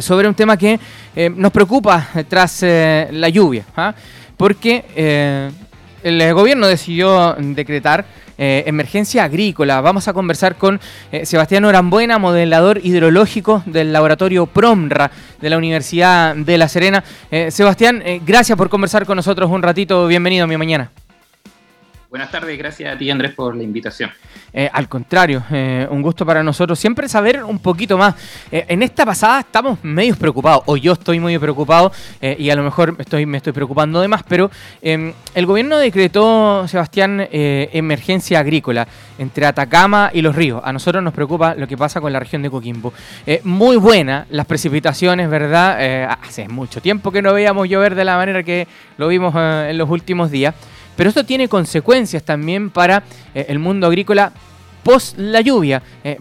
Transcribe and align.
sobre 0.00 0.28
un 0.28 0.34
tema 0.34 0.56
que 0.56 0.78
nos 1.36 1.52
preocupa 1.52 2.08
tras 2.28 2.62
la 2.62 3.28
lluvia, 3.28 3.64
¿ah? 3.76 3.94
porque 4.36 5.50
el 6.02 6.34
gobierno 6.34 6.66
decidió 6.66 7.34
decretar 7.38 8.04
eh, 8.42 8.64
emergencia 8.66 9.24
agrícola. 9.24 9.82
Vamos 9.82 10.08
a 10.08 10.14
conversar 10.14 10.56
con 10.56 10.80
eh, 11.12 11.26
Sebastián 11.26 11.66
Orambuena, 11.66 12.18
modelador 12.18 12.80
hidrológico 12.82 13.62
del 13.66 13.92
laboratorio 13.92 14.46
PROMRA 14.46 15.10
de 15.42 15.50
la 15.50 15.58
Universidad 15.58 16.34
de 16.34 16.56
La 16.56 16.66
Serena. 16.66 17.04
Eh, 17.30 17.50
Sebastián, 17.50 18.02
gracias 18.24 18.56
por 18.56 18.70
conversar 18.70 19.04
con 19.04 19.16
nosotros 19.16 19.50
un 19.50 19.62
ratito. 19.62 20.06
Bienvenido 20.06 20.44
a 20.44 20.46
mi 20.46 20.56
mañana. 20.56 20.90
Buenas 22.10 22.32
tardes, 22.32 22.58
gracias 22.58 22.92
a 22.92 22.98
ti 22.98 23.08
Andrés 23.08 23.30
por 23.30 23.54
la 23.54 23.62
invitación. 23.62 24.10
Eh, 24.52 24.68
al 24.72 24.88
contrario, 24.88 25.44
eh, 25.52 25.86
un 25.88 26.02
gusto 26.02 26.26
para 26.26 26.42
nosotros 26.42 26.76
siempre 26.76 27.08
saber 27.08 27.44
un 27.44 27.60
poquito 27.60 27.96
más. 27.96 28.16
Eh, 28.50 28.64
en 28.66 28.82
esta 28.82 29.06
pasada 29.06 29.38
estamos 29.38 29.78
medio 29.84 30.16
preocupados, 30.16 30.64
o 30.66 30.76
yo 30.76 30.94
estoy 30.94 31.20
muy 31.20 31.38
preocupado, 31.38 31.92
y 32.20 32.50
a 32.50 32.56
lo 32.56 32.64
mejor 32.64 32.96
estoy, 32.98 33.26
me 33.26 33.36
estoy 33.36 33.52
preocupando 33.52 34.00
de 34.00 34.08
más, 34.08 34.24
pero 34.24 34.50
em, 34.82 35.12
el 35.36 35.46
gobierno 35.46 35.78
decretó, 35.78 36.66
Sebastián, 36.66 37.28
emergencia 37.30 38.40
agrícola 38.40 38.88
entre 39.16 39.46
Atacama 39.46 40.10
y 40.12 40.20
los 40.20 40.34
ríos. 40.34 40.60
A 40.64 40.72
nosotros 40.72 41.04
nos 41.04 41.14
preocupa 41.14 41.54
lo 41.54 41.68
que 41.68 41.76
pasa 41.76 42.00
con 42.00 42.12
la 42.12 42.18
región 42.18 42.42
de 42.42 42.50
Coquimbo. 42.50 42.92
muy 43.44 43.76
buena 43.76 44.26
las 44.30 44.46
precipitaciones, 44.46 45.30
¿verdad? 45.30 46.18
hace 46.20 46.48
mucho 46.48 46.82
tiempo 46.82 47.12
que 47.12 47.22
no 47.22 47.32
veíamos 47.32 47.68
llover 47.68 47.94
de 47.94 48.04
la 48.04 48.16
manera 48.16 48.42
que 48.42 48.66
lo 48.98 49.06
vimos 49.06 49.32
en 49.36 49.78
los 49.78 49.88
últimos 49.88 50.32
días. 50.32 50.56
Pero 51.00 51.08
esto 51.08 51.24
tiene 51.24 51.48
consecuencias 51.48 52.22
también 52.22 52.68
para 52.68 53.02
eh, 53.34 53.46
el 53.48 53.58
mundo 53.58 53.86
agrícola 53.86 54.30
post 54.82 55.16
la 55.16 55.40
lluvia. 55.40 55.82
Eh, 56.04 56.18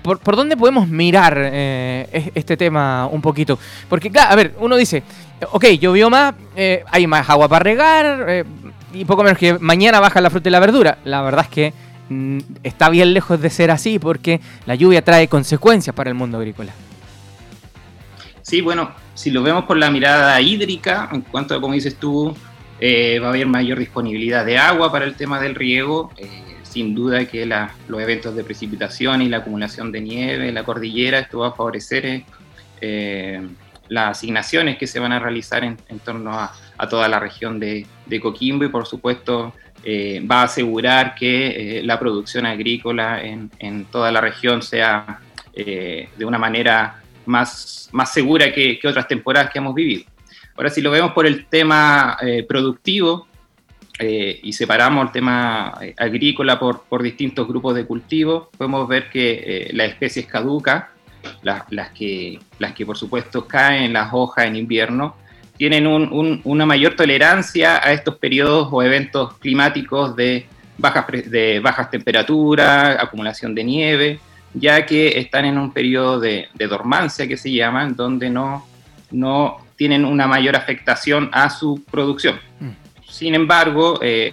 ¿por, 0.00 0.36
dónde 0.36 0.56
podemos 0.56 0.88
mirar 0.88 1.36
eh, 1.38 2.32
este 2.34 2.56
tema 2.56 3.06
un 3.12 3.20
poquito? 3.20 3.58
Porque, 3.90 4.10
claro, 4.10 4.32
a 4.32 4.36
ver, 4.36 4.54
uno 4.58 4.76
dice, 4.76 5.02
ok, 5.52 5.66
llovió 5.78 6.08
más, 6.08 6.32
hay 6.90 7.06
más 7.06 7.28
agua 7.28 7.46
para 7.46 7.62
regar, 7.62 8.46
y 8.94 9.04
poco 9.04 9.22
menos 9.22 9.36
que 9.36 9.58
mañana 9.58 10.00
baja 10.00 10.18
la 10.22 10.30
fruta 10.30 10.48
y 10.48 10.52
la 10.52 10.60
verdura. 10.60 10.96
La 11.04 11.20
verdad 11.20 11.44
es 11.44 11.50
que 11.50 11.74
mm, 12.08 12.38
está 12.62 12.88
bien 12.88 13.12
lejos 13.12 13.38
de 13.38 13.50
ser 13.50 13.70
así 13.70 13.98
porque 13.98 14.40
la 14.64 14.76
lluvia 14.76 15.04
trae 15.04 15.28
consecuencias 15.28 15.94
para 15.94 16.08
el 16.08 16.14
mundo 16.14 16.38
agrícola. 16.38 16.72
Sí, 18.40 18.62
bueno, 18.62 18.92
si 19.12 19.30
lo 19.30 19.42
vemos 19.42 19.64
por 19.64 19.76
la 19.76 19.90
mirada 19.90 20.40
hídrica, 20.40 21.10
en 21.12 21.20
cuanto 21.20 21.54
a, 21.54 21.60
como 21.60 21.74
dices 21.74 21.96
tú, 21.96 22.34
eh, 22.80 23.18
va 23.20 23.26
a 23.26 23.30
haber 23.30 23.46
mayor 23.46 23.78
disponibilidad 23.78 24.44
de 24.44 24.58
agua 24.58 24.90
para 24.90 25.04
el 25.04 25.14
tema 25.14 25.40
del 25.40 25.54
riego. 25.54 26.12
Eh, 26.16 26.28
sin 26.62 26.94
duda 26.94 27.24
que 27.26 27.46
los 27.46 28.02
eventos 28.02 28.34
de 28.34 28.42
precipitación 28.42 29.22
y 29.22 29.28
la 29.28 29.38
acumulación 29.38 29.92
de 29.92 30.00
nieve 30.00 30.48
en 30.48 30.54
la 30.54 30.64
cordillera, 30.64 31.20
esto 31.20 31.38
va 31.38 31.48
a 31.48 31.52
favorecer 31.52 32.24
eh, 32.80 33.46
las 33.88 34.18
asignaciones 34.18 34.76
que 34.76 34.88
se 34.88 34.98
van 34.98 35.12
a 35.12 35.20
realizar 35.20 35.62
en, 35.62 35.76
torno 36.04 36.32
a, 36.32 36.52
toda 36.90 37.06
la 37.06 37.20
región 37.20 37.60
de, 37.60 37.86
Coquimbo 38.20 38.64
y 38.64 38.68
por 38.68 38.86
supuesto 38.86 39.54
va 40.28 40.40
a 40.40 40.44
asegurar 40.44 41.14
que 41.14 41.80
la 41.84 42.00
producción 42.00 42.44
agrícola 42.44 43.22
en, 43.22 43.84
toda 43.84 44.10
la 44.10 44.20
región 44.20 44.60
sea 44.60 45.20
de 45.54 46.24
una 46.24 46.38
manera 46.38 47.02
más, 47.24 47.88
más 47.92 48.12
segura 48.12 48.52
que 48.52 48.80
otras 48.84 49.06
temporadas 49.06 49.50
que 49.50 49.60
hemos 49.60 49.76
vivido. 49.76 50.06
Ahora, 50.56 50.70
si 50.70 50.80
lo 50.80 50.90
vemos 50.90 51.12
por 51.12 51.26
el 51.26 51.46
tema 51.46 52.16
eh, 52.20 52.44
productivo 52.46 53.26
eh, 53.98 54.38
y 54.42 54.52
separamos 54.52 55.06
el 55.06 55.12
tema 55.12 55.74
eh, 55.80 55.94
agrícola 55.98 56.58
por, 56.58 56.84
por, 56.84 57.02
distintos 57.02 57.48
grupos 57.48 57.74
de 57.74 57.86
cultivos, 57.86 58.48
podemos 58.56 58.86
ver 58.86 59.10
que 59.10 59.70
las 59.72 59.88
especies 59.88 60.26
caducas, 60.26 60.84
las, 61.42 61.64
las, 61.70 61.90
que, 61.90 62.38
las 62.58 62.72
que 62.72 62.86
por 62.86 62.96
supuesto 62.96 63.46
caen 63.48 63.92
las 63.92 64.10
hojas 64.12 64.46
en 64.46 64.56
invierno, 64.56 65.16
tienen 65.56 65.86
un, 65.86 66.40
una 66.44 66.66
mayor 66.66 66.94
tolerancia 66.94 67.76
a 67.76 67.92
estos 67.92 68.16
periodos 68.16 68.68
o 68.70 68.82
eventos 68.82 69.34
climáticos 69.38 70.14
de 70.16 70.46
bajas, 70.78 71.06
de 71.30 71.60
bajas 71.60 71.90
temperaturas, 71.90 72.96
acumulación 73.00 73.54
de 73.54 73.64
nieve, 73.64 74.20
ya 74.52 74.84
que 74.86 75.18
están 75.18 75.44
en 75.46 75.58
un 75.58 75.72
periodo 75.72 76.20
de, 76.20 76.48
de 76.54 76.66
dormancia 76.66 77.26
que 77.26 77.36
se 77.36 77.52
llama, 77.52 77.88
donde 77.88 78.30
no, 78.30 78.66
no 79.10 79.63
tienen 79.76 80.04
una 80.04 80.26
mayor 80.26 80.56
afectación 80.56 81.30
a 81.32 81.50
su 81.50 81.82
producción. 81.90 82.38
Mm. 82.60 82.70
Sin 83.08 83.34
embargo... 83.34 83.98
Eh, 84.02 84.32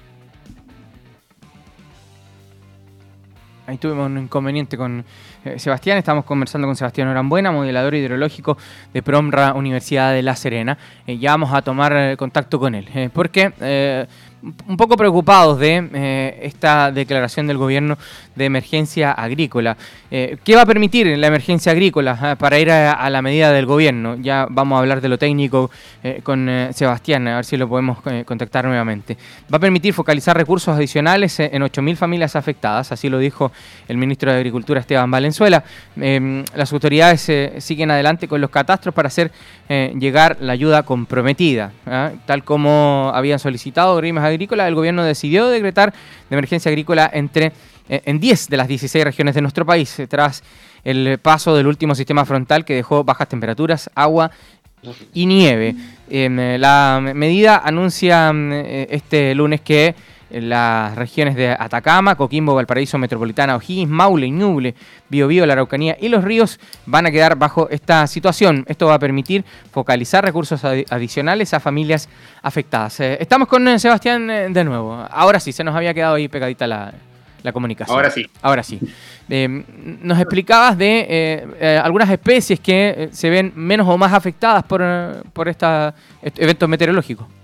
Ahí 3.67 3.77
tuvimos 3.77 4.07
un 4.07 4.17
inconveniente 4.17 4.75
con 4.75 5.05
eh, 5.45 5.57
Sebastián, 5.57 5.97
estamos 5.97 6.25
conversando 6.25 6.67
con 6.67 6.75
Sebastián 6.75 7.07
Orambuena, 7.07 7.51
modelador 7.51 7.95
hidrológico 7.95 8.57
de 8.93 9.01
PROMRA 9.01 9.53
Universidad 9.53 10.11
de 10.11 10.23
La 10.23 10.35
Serena. 10.35 10.77
Eh, 11.07 11.19
ya 11.19 11.31
vamos 11.31 11.53
a 11.53 11.61
tomar 11.61 12.17
contacto 12.17 12.59
con 12.59 12.75
él, 12.75 13.09
porque 13.13 14.07
un 14.41 14.77
poco 14.77 14.97
preocupados 14.97 15.59
de 15.59 15.89
eh, 15.93 16.39
esta 16.43 16.91
declaración 16.91 17.47
del 17.47 17.57
gobierno 17.57 17.97
de 18.35 18.45
emergencia 18.45 19.11
agrícola. 19.11 19.77
Eh, 20.09 20.37
¿Qué 20.43 20.55
va 20.55 20.63
a 20.63 20.65
permitir 20.65 21.07
la 21.17 21.27
emergencia 21.27 21.71
agrícola 21.71 22.17
ah, 22.19 22.35
para 22.35 22.57
ir 22.57 22.71
a, 22.71 23.09
la 23.09 23.21
medida 23.21 23.51
del 23.51 23.65
gobierno? 23.65 24.17
Ya 24.17 24.47
vamos 24.49 24.77
a 24.77 24.79
hablar 24.79 25.01
de 25.01 25.09
lo 25.09 25.17
técnico 25.17 25.69
eh, 26.03 26.21
con 26.23 26.49
Sebastián, 26.73 27.27
a 27.27 27.35
ver 27.35 27.45
si 27.45 27.55
lo 27.57 27.69
podemos 27.69 27.99
contactar 28.25 28.65
nuevamente. 28.65 29.17
Va 29.51 29.57
a 29.57 29.59
permitir 29.59 29.93
focalizar 29.93 30.35
recursos 30.35 30.75
adicionales 30.75 31.39
en 31.39 31.61
8.000 31.61 31.95
familias 31.95 32.35
afectadas, 32.35 32.91
así 32.91 33.09
lo 33.09 33.19
dijo 33.19 33.51
el 33.87 33.97
ministro 33.97 34.31
de 34.31 34.37
Agricultura 34.37 34.79
Esteban 34.79 35.11
Valenzuela. 35.11 35.63
Las 35.95 36.73
autoridades 36.73 37.31
siguen 37.63 37.91
adelante 37.91 38.27
con 38.27 38.41
los 38.41 38.49
catastros 38.49 38.95
para 38.95 39.07
hacer 39.07 39.31
llegar 39.69 40.37
la 40.41 40.53
ayuda 40.53 40.83
comprometida, 40.83 41.71
¿ah? 41.85 42.11
tal 42.25 42.43
como 42.43 43.11
habían 43.13 43.39
solicitado 43.39 43.95
Grimes 43.97 44.23
agrícola, 44.31 44.67
el 44.67 44.75
gobierno 44.75 45.03
decidió 45.03 45.47
decretar 45.47 45.91
de 45.91 46.35
emergencia 46.35 46.69
agrícola 46.69 47.09
entre, 47.13 47.51
eh, 47.89 48.01
en 48.05 48.19
10 48.19 48.49
de 48.49 48.57
las 48.57 48.67
16 48.67 49.03
regiones 49.03 49.35
de 49.35 49.41
nuestro 49.41 49.65
país, 49.65 49.99
eh, 49.99 50.07
tras 50.07 50.43
el 50.83 51.19
paso 51.19 51.55
del 51.55 51.67
último 51.67 51.93
sistema 51.95 52.25
frontal 52.25 52.65
que 52.65 52.75
dejó 52.75 53.03
bajas 53.03 53.29
temperaturas, 53.29 53.89
agua 53.93 54.31
y 55.13 55.25
nieve. 55.27 55.75
Em, 56.09 56.39
eh, 56.39 56.57
la 56.57 56.99
medida 57.01 57.61
anuncia 57.63 58.33
mm, 58.33 58.51
este 58.89 59.35
lunes 59.35 59.61
que 59.61 59.93
las 60.33 60.95
regiones 60.95 61.35
de 61.35 61.49
Atacama, 61.49 62.15
Coquimbo, 62.15 62.55
Valparaíso, 62.55 62.97
Metropolitana, 62.97 63.55
O'Higgins, 63.55 63.89
Maule, 63.89 64.29
Ñuble, 64.29 64.75
Biobío, 65.09 65.45
la 65.45 65.53
Araucanía 65.53 65.97
y 65.99 66.09
los 66.09 66.23
ríos 66.23 66.59
van 66.85 67.05
a 67.05 67.11
quedar 67.11 67.35
bajo 67.35 67.69
esta 67.69 68.07
situación. 68.07 68.63
Esto 68.67 68.87
va 68.87 68.95
a 68.95 68.99
permitir 68.99 69.43
focalizar 69.71 70.23
recursos 70.23 70.63
adicionales 70.63 71.53
a 71.53 71.59
familias 71.59 72.09
afectadas. 72.41 72.99
Eh, 72.99 73.17
estamos 73.19 73.47
con 73.47 73.67
eh, 73.67 73.79
Sebastián 73.79 74.29
eh, 74.29 74.49
de 74.49 74.63
nuevo. 74.63 75.05
Ahora 75.09 75.39
sí, 75.39 75.51
se 75.51 75.63
nos 75.63 75.75
había 75.75 75.93
quedado 75.93 76.15
ahí 76.15 76.27
pegadita 76.27 76.67
la, 76.67 76.93
comunicación. 77.53 77.95
Ahora 77.95 78.11
sí. 78.11 78.27
Ahora 78.43 78.61
sí. 78.61 78.79
nos 79.27 80.19
explicabas 80.19 80.77
de 80.77 81.79
algunas 81.83 82.07
especies 82.09 82.59
que 82.59 83.09
se 83.11 83.31
ven 83.31 83.51
menos 83.55 83.87
o 83.87 83.97
más 83.97 84.13
afectadas 84.13 84.63
por, 84.63 84.83
por 85.33 85.49
estos 85.49 85.93
eventos 86.21 86.69
meteorológicos. 86.69 87.40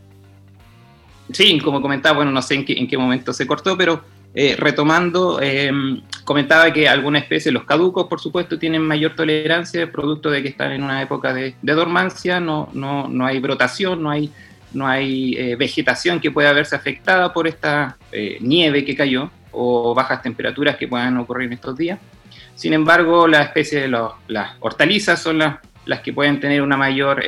Sí, 1.31 1.59
como 1.59 1.81
comentaba, 1.81 2.17
bueno, 2.17 2.31
no 2.31 2.41
sé 2.41 2.55
en 2.55 2.87
qué, 2.87 2.97
momento 2.97 3.33
se 3.33 3.45
cortó, 3.45 3.77
pero 3.77 4.01
eh, 4.33 4.55
retomando, 4.57 5.39
eh, 5.41 5.71
comentaba 6.23 6.71
que 6.71 6.87
algunas 6.87 7.23
especies, 7.23 7.53
los 7.53 7.65
caducos, 7.65 8.07
por 8.07 8.21
supuesto, 8.21 8.57
tienen 8.57 8.81
mayor 8.81 9.15
tolerancia, 9.15 9.91
producto 9.91 10.29
de 10.29 10.41
que 10.41 10.49
están 10.49 10.71
en 10.71 10.83
una 10.83 11.01
época 11.01 11.33
de, 11.33 11.55
dormancia, 11.61 12.39
no, 12.39 12.69
no, 12.73 13.07
no, 13.07 13.25
hay 13.25 13.39
brotación, 13.39 14.01
no 14.01 14.09
hay, 14.09 14.31
no 14.73 14.87
hay 14.87 15.35
eh, 15.37 15.55
vegetación 15.57 16.21
que 16.21 16.31
pueda 16.31 16.53
verse 16.53 16.75
afectada 16.75 17.33
por 17.33 17.47
esta 17.47 17.97
nieve 18.39 18.85
que 18.85 18.95
cayó 18.95 19.29
o 19.51 19.93
bajas 19.93 20.21
temperaturas 20.21 20.77
que 20.77 20.87
puedan 20.87 21.17
ocurrir 21.17 21.47
en 21.47 21.53
estos 21.53 21.77
días. 21.77 21.99
Sin 22.55 22.73
embargo, 22.73 23.27
las 23.27 23.47
especies 23.47 23.83
de 23.83 23.87
las 24.27 24.51
hortalizas 24.59 25.21
son 25.21 25.39
las, 25.39 25.57
las 25.85 25.99
que 25.99 26.13
pueden 26.13 26.39
tener 26.39 26.61
una 26.61 26.77
mayor 26.77 27.21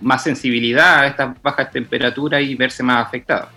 más 0.00 0.22
sensibilidad 0.22 1.00
a 1.00 1.06
estas 1.06 1.42
bajas 1.42 1.70
temperaturas 1.70 2.42
y 2.42 2.54
verse 2.54 2.82
más 2.82 3.06
afectado. 3.06 3.48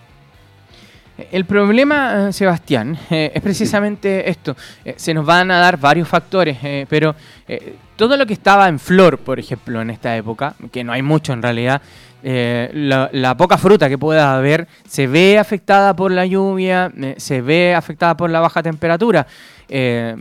El 1.30 1.46
problema, 1.46 2.28
eh, 2.28 2.32
Sebastián, 2.32 2.98
eh, 3.10 3.32
es 3.34 3.42
precisamente 3.42 4.28
esto. 4.28 4.54
Eh, 4.84 4.94
se 4.96 5.14
nos 5.14 5.24
van 5.24 5.50
a 5.50 5.58
dar 5.58 5.78
varios 5.78 6.08
factores, 6.08 6.58
pero 6.88 7.14
todo 7.96 8.16
lo 8.16 8.26
que 8.26 8.34
estaba 8.34 8.68
en 8.68 8.78
flor, 8.78 9.18
por 9.18 9.38
ejemplo, 9.38 9.80
en 9.80 9.90
esta 9.90 10.14
época, 10.16 10.54
que 10.70 10.84
no 10.84 10.92
hay 10.92 11.02
mucho 11.02 11.32
en 11.32 11.42
realidad, 11.42 11.80
la, 12.26 13.08
la, 13.12 13.36
poca 13.36 13.56
fruta 13.56 13.88
que 13.88 13.98
pueda 13.98 14.36
haber 14.36 14.66
se 14.88 15.06
ve 15.06 15.38
afectada 15.38 15.94
por 15.94 16.10
la 16.10 16.26
lluvia, 16.26 16.92
se 17.18 17.40
ve 17.40 17.74
afectada 17.74 18.16
por 18.16 18.30
la 18.30 18.40
baja 18.40 18.62
temperatura. 18.62 19.26
Eh, 19.68 20.16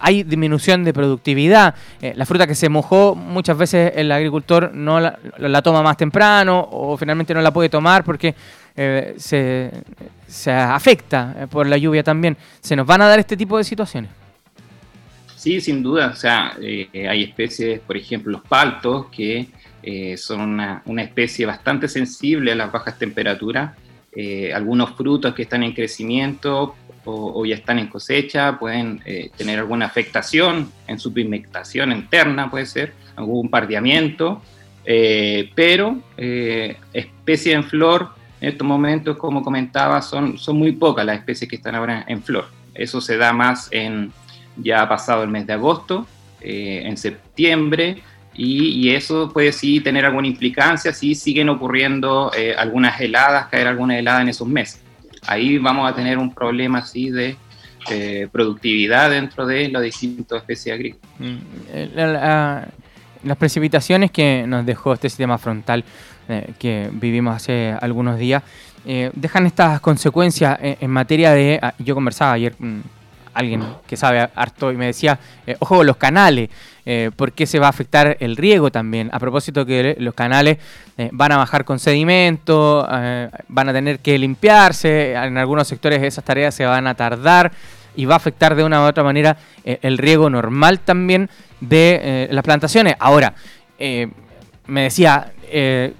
hay 0.00 0.22
disminución 0.24 0.84
de 0.84 0.92
productividad. 0.92 1.74
Eh, 2.00 2.12
la 2.16 2.26
fruta 2.26 2.46
que 2.46 2.54
se 2.54 2.68
mojó, 2.68 3.14
muchas 3.14 3.56
veces 3.56 3.92
el 3.94 4.10
agricultor 4.10 4.74
no 4.74 5.00
la, 5.00 5.62
toma 5.62 5.82
más 5.82 5.96
temprano 5.96 6.68
o 6.70 6.96
finalmente 6.96 7.32
no 7.34 7.40
la 7.40 7.52
puede 7.52 7.68
tomar 7.68 8.02
porque 8.02 8.34
eh, 8.76 9.14
se, 9.16 9.70
se 10.26 10.52
afecta 10.52 11.46
por 11.50 11.66
la 11.66 11.76
lluvia 11.76 12.02
también. 12.02 12.36
¿Se 12.60 12.74
nos 12.74 12.86
van 12.86 13.02
a 13.02 13.08
dar 13.08 13.18
este 13.18 13.36
tipo 13.36 13.56
de 13.56 13.64
situaciones? 13.64 14.10
Sí, 15.36 15.60
sin 15.60 15.82
duda. 15.82 16.08
O 16.08 16.16
sea, 16.16 16.54
hay 16.58 17.22
especies, 17.22 17.80
por 17.80 17.96
ejemplo, 17.96 18.32
los 18.32 18.42
paltos, 18.42 19.06
que 19.06 19.48
son 20.16 20.40
una, 20.40 20.82
una, 20.84 21.02
especie 21.02 21.46
bastante 21.46 21.88
sensible 21.88 22.52
a 22.52 22.54
las 22.54 22.70
bajas 22.70 22.98
temperaturas. 22.98 23.72
algunos 24.54 24.90
frutos 24.96 25.34
que 25.34 25.42
están 25.42 25.62
en 25.62 25.72
crecimiento 25.72 26.74
o, 27.04 27.44
ya 27.44 27.54
están 27.54 27.78
en 27.78 27.88
cosecha, 27.88 28.58
pueden 28.58 29.00
eh, 29.04 29.30
tener 29.36 29.58
alguna 29.58 29.86
afectación 29.86 30.70
en 30.86 30.98
su 30.98 31.12
pigmentación 31.12 31.92
interna, 31.92 32.50
puede 32.50 32.66
ser, 32.66 32.92
algún 33.16 33.48
pardeamiento, 33.48 34.42
eh, 34.84 35.50
pero 35.54 35.98
eh, 36.16 36.76
especies 36.92 37.54
en 37.54 37.64
flor, 37.64 38.10
en 38.40 38.50
estos 38.50 38.66
momentos, 38.66 39.16
como 39.16 39.42
comentaba, 39.42 40.00
son, 40.02 40.38
son 40.38 40.56
muy 40.56 40.72
pocas 40.72 41.04
las 41.04 41.18
especies 41.18 41.48
que 41.48 41.56
están 41.56 41.74
ahora 41.74 42.04
en 42.06 42.22
flor. 42.22 42.46
Eso 42.74 43.00
se 43.00 43.16
da 43.16 43.32
más 43.32 43.68
en, 43.70 44.12
ya 44.56 44.82
ha 44.82 44.88
pasado 44.88 45.22
el 45.22 45.28
mes 45.28 45.46
de 45.46 45.54
agosto, 45.54 46.06
en 46.42 46.96
septiembre, 46.96 48.02
y, 48.42 48.90
eso 48.90 49.30
puede 49.32 49.52
sí 49.52 49.80
tener 49.80 50.04
alguna 50.04 50.26
implicancia 50.26 50.92
si 50.92 51.14
siguen 51.14 51.48
ocurriendo 51.48 52.30
algunas 52.56 53.00
heladas, 53.00 53.46
caer 53.46 53.66
alguna 53.68 53.98
helada 53.98 54.22
en 54.22 54.28
esos 54.28 54.48
meses 54.48 54.82
ahí 55.26 55.58
vamos 55.58 55.90
a 55.90 55.94
tener 55.94 56.18
un 56.18 56.32
problema 56.32 56.78
así 56.78 57.10
de 57.10 57.36
eh, 57.90 58.28
productividad 58.30 59.10
dentro 59.10 59.46
de 59.46 59.68
las 59.68 59.82
distintas 59.82 60.38
especies 60.38 60.74
agrícolas. 60.74 61.10
Mm, 61.18 61.36
eh, 61.72 62.66
las 63.22 63.36
precipitaciones 63.36 64.10
que 64.10 64.44
nos 64.46 64.64
dejó 64.64 64.94
este 64.94 65.08
sistema 65.08 65.38
frontal 65.38 65.84
eh, 66.28 66.52
que 66.58 66.88
vivimos 66.92 67.36
hace 67.36 67.74
algunos 67.80 68.18
días 68.18 68.42
dejan 69.12 69.44
estas 69.44 69.78
consecuencias 69.80 70.58
en, 70.62 70.90
materia 70.90 71.32
de... 71.32 71.58
Ah, 71.60 71.74
yo 71.78 71.94
conversaba 71.94 72.32
ayer 72.32 72.56
con 72.56 72.82
alguien 73.34 73.64
que 73.86 73.96
sabe 73.96 74.28
harto 74.34 74.72
y 74.72 74.76
me 74.76 74.86
decía, 74.86 75.18
ojo, 75.60 75.84
los 75.84 75.96
canales. 75.96 76.50
Eh, 76.86 77.10
por 77.14 77.32
qué 77.32 77.46
se 77.46 77.58
va 77.58 77.66
a 77.66 77.70
afectar 77.70 78.16
el 78.20 78.36
riego 78.36 78.72
también. 78.72 79.10
A 79.12 79.18
propósito 79.18 79.66
que 79.66 79.96
los 79.98 80.14
canales 80.14 80.58
eh, 80.96 81.10
van 81.12 81.32
a 81.32 81.36
bajar 81.36 81.64
con 81.64 81.78
sedimento, 81.78 82.84
eh, 82.90 83.28
van 83.48 83.68
a 83.68 83.72
tener 83.72 83.98
que 84.00 84.18
limpiarse, 84.18 85.12
en 85.12 85.36
algunos 85.36 85.68
sectores 85.68 86.02
esas 86.02 86.24
tareas 86.24 86.54
se 86.54 86.64
van 86.64 86.86
a 86.86 86.94
tardar 86.94 87.52
y 87.94 88.06
va 88.06 88.14
a 88.14 88.16
afectar 88.16 88.54
de 88.54 88.64
una 88.64 88.82
u 88.82 88.86
otra 88.86 89.04
manera 89.04 89.36
el 89.64 89.98
riego 89.98 90.30
normal 90.30 90.80
también 90.80 91.28
de 91.60 92.28
las 92.30 92.42
plantaciones. 92.44 92.94
Ahora, 92.98 93.34
me 93.78 94.82
decía, 94.82 95.32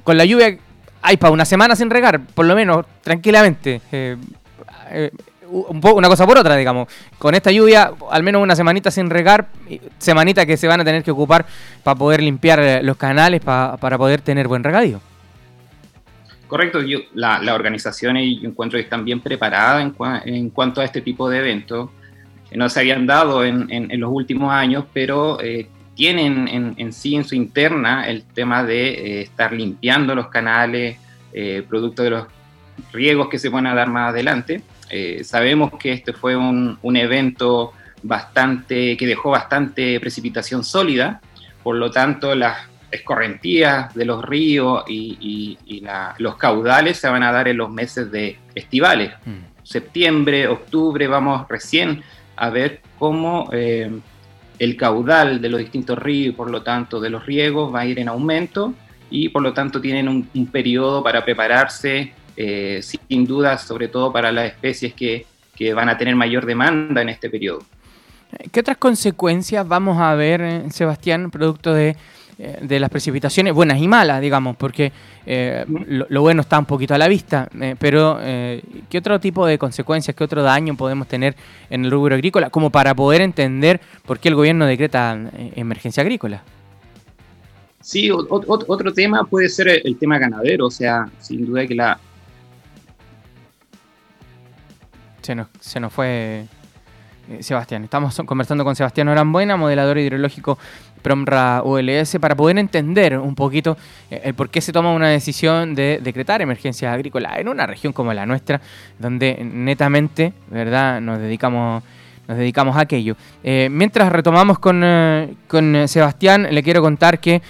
con 0.04 0.16
la 0.16 0.24
lluvia 0.24 0.56
hay 1.02 1.16
para 1.18 1.32
una 1.32 1.44
semana 1.44 1.74
sin 1.74 1.90
regar, 1.90 2.20
por 2.20 2.46
lo 2.46 2.54
menos, 2.54 2.86
tranquilamente 3.02 3.80
una 5.50 6.08
cosa 6.08 6.26
por 6.26 6.38
otra, 6.38 6.56
digamos. 6.56 6.88
Con 7.18 7.34
esta 7.34 7.50
lluvia, 7.50 7.92
al 8.10 8.22
menos 8.22 8.42
una 8.42 8.56
semanita 8.56 8.90
sin 8.90 9.10
regar, 9.10 9.48
semanita 9.98 10.46
que 10.46 10.56
se 10.56 10.66
van 10.66 10.80
a 10.80 10.84
tener 10.84 11.02
que 11.02 11.10
ocupar 11.10 11.46
para 11.82 11.96
poder 11.96 12.22
limpiar 12.22 12.60
eh, 12.60 12.82
los 12.82 12.96
canales, 12.96 13.40
para 13.40 13.98
poder 13.98 14.20
tener 14.20 14.48
buen 14.48 14.64
regadío. 14.64 15.00
Correcto, 16.46 16.82
yo, 16.82 16.98
la, 17.14 17.40
la 17.40 17.54
organización 17.54 18.16
y 18.16 18.44
encuentro 18.44 18.76
que 18.76 18.82
están 18.82 19.04
bien 19.04 19.20
preparadas 19.20 19.92
en, 20.24 20.50
cuanto 20.50 20.80
a 20.80 20.84
este 20.84 21.00
tipo 21.00 21.28
de 21.28 21.38
eventos. 21.38 21.90
No 22.52 22.68
se 22.68 22.80
habían 22.80 23.06
dado 23.06 23.44
en, 23.44 23.88
los 24.00 24.10
últimos 24.12 24.52
años, 24.52 24.84
pero 24.92 25.40
eh, 25.40 25.68
tienen 25.94 26.74
en, 26.76 26.92
sí, 26.92 27.14
en 27.14 27.24
su 27.24 27.36
interna, 27.36 28.08
el 28.08 28.24
tema 28.24 28.64
de 28.64 28.88
eh, 28.88 29.20
estar 29.22 29.52
limpiando 29.52 30.14
los 30.14 30.26
canales, 30.26 30.98
producto 31.68 32.02
de 32.02 32.10
los 32.10 32.26
riegos 32.92 33.28
que 33.28 33.38
se 33.38 33.48
van 33.48 33.68
a 33.68 33.74
dar 33.74 33.88
más 33.88 34.10
adelante. 34.10 34.64
Eh, 34.90 35.22
sabemos 35.24 35.70
que 35.78 35.92
este 35.92 36.12
fue 36.12 36.36
un, 36.36 36.78
evento 36.96 37.72
bastante, 38.02 38.96
que 38.96 39.06
dejó 39.06 39.30
bastante 39.30 40.00
precipitación 40.00 40.64
sólida, 40.64 41.20
por 41.62 41.76
lo 41.76 41.90
tanto 41.90 42.34
las 42.34 42.68
escorrentías 42.90 43.94
de 43.94 44.04
los 44.04 44.24
ríos 44.24 44.84
y, 44.88 45.56
los 46.18 46.36
caudales 46.36 46.98
se 46.98 47.08
van 47.08 47.22
a 47.22 47.30
dar 47.30 47.48
en 47.48 47.56
los 47.56 47.70
meses 47.70 48.10
de 48.10 48.38
estivales. 48.54 49.12
Mm. 49.24 49.62
Septiembre, 49.62 50.48
octubre, 50.48 51.06
vamos 51.06 51.46
recién 51.48 52.02
a 52.36 52.50
ver 52.50 52.80
cómo 52.98 53.48
eh, 53.52 53.90
el 54.58 54.76
caudal 54.76 55.40
de 55.40 55.48
los 55.48 55.60
distintos 55.60 55.98
ríos, 55.98 56.34
por 56.34 56.50
lo 56.50 56.62
tanto 56.62 57.00
de 57.00 57.10
los 57.10 57.24
riegos, 57.24 57.72
va 57.72 57.80
a 57.80 57.86
ir 57.86 58.00
en 58.00 58.08
aumento 58.08 58.74
y 59.08 59.28
por 59.28 59.42
lo 59.42 59.52
tanto 59.52 59.80
tienen 59.80 60.08
un, 60.08 60.28
un 60.34 60.46
periodo 60.46 61.02
para 61.02 61.24
prepararse 61.24 62.12
eh, 62.42 62.80
sin 62.80 63.26
duda, 63.26 63.58
sobre 63.58 63.88
todo 63.88 64.10
para 64.10 64.32
las 64.32 64.46
especies 64.46 64.94
que, 64.94 65.26
van 65.74 65.90
a 65.90 65.98
tener 65.98 66.16
mayor 66.16 66.46
demanda 66.46 67.02
en 67.02 67.10
este 67.10 67.28
periodo. 67.28 67.62
¿Qué 68.50 68.60
otras 68.60 68.78
consecuencias 68.78 69.68
vamos 69.68 70.00
a 70.00 70.14
ver, 70.14 70.40
eh, 70.40 70.62
Sebastián, 70.70 71.30
producto 71.30 71.74
de, 71.74 71.96
eh, 72.38 72.78
las 72.80 72.88
precipitaciones, 72.88 73.52
buenas 73.52 73.78
y 73.78 73.86
malas, 73.86 74.22
digamos? 74.22 74.56
Porque 74.56 74.90
lo, 75.66 76.22
bueno 76.22 76.40
está 76.40 76.58
un 76.58 76.64
poquito 76.64 76.94
a 76.94 76.98
la 76.98 77.08
vista, 77.08 77.46
pero 77.78 78.18
¿qué 78.18 78.98
otro 78.98 79.20
tipo 79.20 79.44
de 79.44 79.58
consecuencias, 79.58 80.16
qué 80.16 80.24
otro 80.24 80.42
daño 80.42 80.74
podemos 80.78 81.06
tener 81.08 81.36
en 81.68 81.84
el 81.84 81.90
rubro 81.90 82.14
agrícola, 82.14 82.48
como 82.48 82.70
para 82.70 82.94
poder 82.94 83.20
entender 83.20 83.82
por 84.06 84.18
qué 84.18 84.30
el 84.30 84.36
gobierno 84.36 84.64
decreta 84.64 85.30
emergencia 85.56 86.00
agrícola? 86.00 86.42
Sí, 87.82 88.10
otro 88.10 88.92
tema 88.94 89.24
puede 89.24 89.50
ser 89.50 89.68
el 89.84 89.98
tema 89.98 90.18
ganadero, 90.18 90.68
o 90.68 90.70
sea, 90.70 91.06
sin 91.18 91.44
duda 91.44 91.66
que 91.66 91.74
la, 91.74 92.00
se 95.22 95.34
nos, 95.80 95.92
fue 95.92 96.46
eh, 97.28 97.42
Sebastián. 97.42 97.84
Estamos 97.84 98.20
conversando 98.26 98.64
con 98.64 98.74
Sebastián 98.76 99.08
Orambuena, 99.08 99.56
modelador 99.56 99.98
hidrológico 99.98 100.58
Promra 101.02 101.62
ULS, 101.64 102.18
para 102.20 102.34
poder 102.34 102.58
entender 102.58 103.18
un 103.18 103.34
poquito 103.34 103.76
eh, 104.10 104.20
el 104.24 104.34
por 104.34 104.50
qué 104.50 104.60
se 104.60 104.72
toma 104.72 104.92
una 104.92 105.08
decisión 105.08 105.74
de 105.74 106.00
decretar 106.02 106.42
emergencia 106.42 106.92
agrícola 106.92 107.38
en 107.38 107.48
una 107.48 107.66
región 107.66 107.92
como 107.92 108.12
la 108.12 108.26
nuestra, 108.26 108.60
donde 108.98 109.38
netamente, 109.42 110.32
¿verdad?, 110.48 111.00
nos 111.00 111.18
dedicamos 111.18 111.82
nos 112.30 112.38
dedicamos 112.38 112.76
a 112.76 112.80
aquello. 112.80 113.16
Eh, 113.44 113.68
mientras 113.70 114.10
retomamos 114.10 114.58
con, 114.58 114.82
con, 115.46 115.88
Sebastián, 115.88 116.48
le 116.50 116.62
quiero 116.62 116.80
contar 116.80 117.20
que 117.20 117.42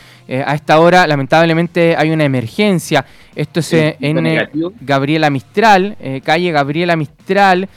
a 0.46 0.54
esta 0.54 0.78
hora 0.78 1.08
lamentablemente 1.08 1.96
hay 1.96 2.10
una 2.10 2.24
emergencia 2.24 3.04
esto 3.34 3.60
es 3.60 3.72
eh, 3.72 3.96
en 4.00 4.26
eh, 4.26 4.48
Gabriela 4.80 5.30
Mistral, 5.30 5.96
eh, 6.00 6.20
calle 6.24 6.50
Gabriela 6.50 6.96
Mistral, 6.96 7.68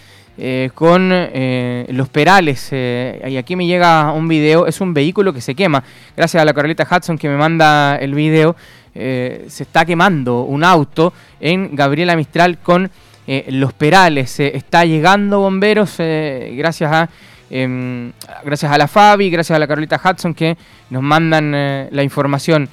con 0.73 1.09
los 1.09 2.09
perales. 2.09 2.71
y 2.71 3.37
aquí 3.37 3.55
me 3.55 3.67
llega 3.67 4.11
un 4.13 4.27
video, 4.27 4.65
es 4.65 4.81
un 4.81 4.91
vehículo 4.91 5.31
que 5.31 5.41
se 5.41 5.53
quema. 5.53 5.83
Gracias 6.17 6.41
a 6.41 6.45
la 6.45 6.55
Carolita 6.55 6.87
Hudson 6.89 7.19
que 7.19 7.29
me 7.29 7.37
manda 7.37 7.97
el 7.97 8.15
video, 8.15 8.55
se 8.95 9.45
está 9.47 9.85
quemando 9.85 10.41
un 10.41 10.63
auto 10.63 11.13
en 11.39 11.75
Gabriela 11.75 12.15
Mistral 12.15 12.57
con 12.57 12.89
los 13.25 13.73
perales. 13.73 14.39
está 14.39 14.85
llegando 14.85 15.39
bomberos 15.39 15.95
gracias 15.97 16.91
a... 16.91 17.09
Em, 17.49 18.11
gracias 18.43 18.71
a 18.71 18.77
la 18.79 18.87
Fabi, 18.87 19.29
gracias 19.29 19.55
a 19.55 19.59
la 19.59 19.67
Carolita 19.67 20.01
Hudson 20.03 20.33
que 20.33 20.57
nos 20.89 21.03
mandan 21.03 21.51
la 21.51 22.03
información. 22.03 22.67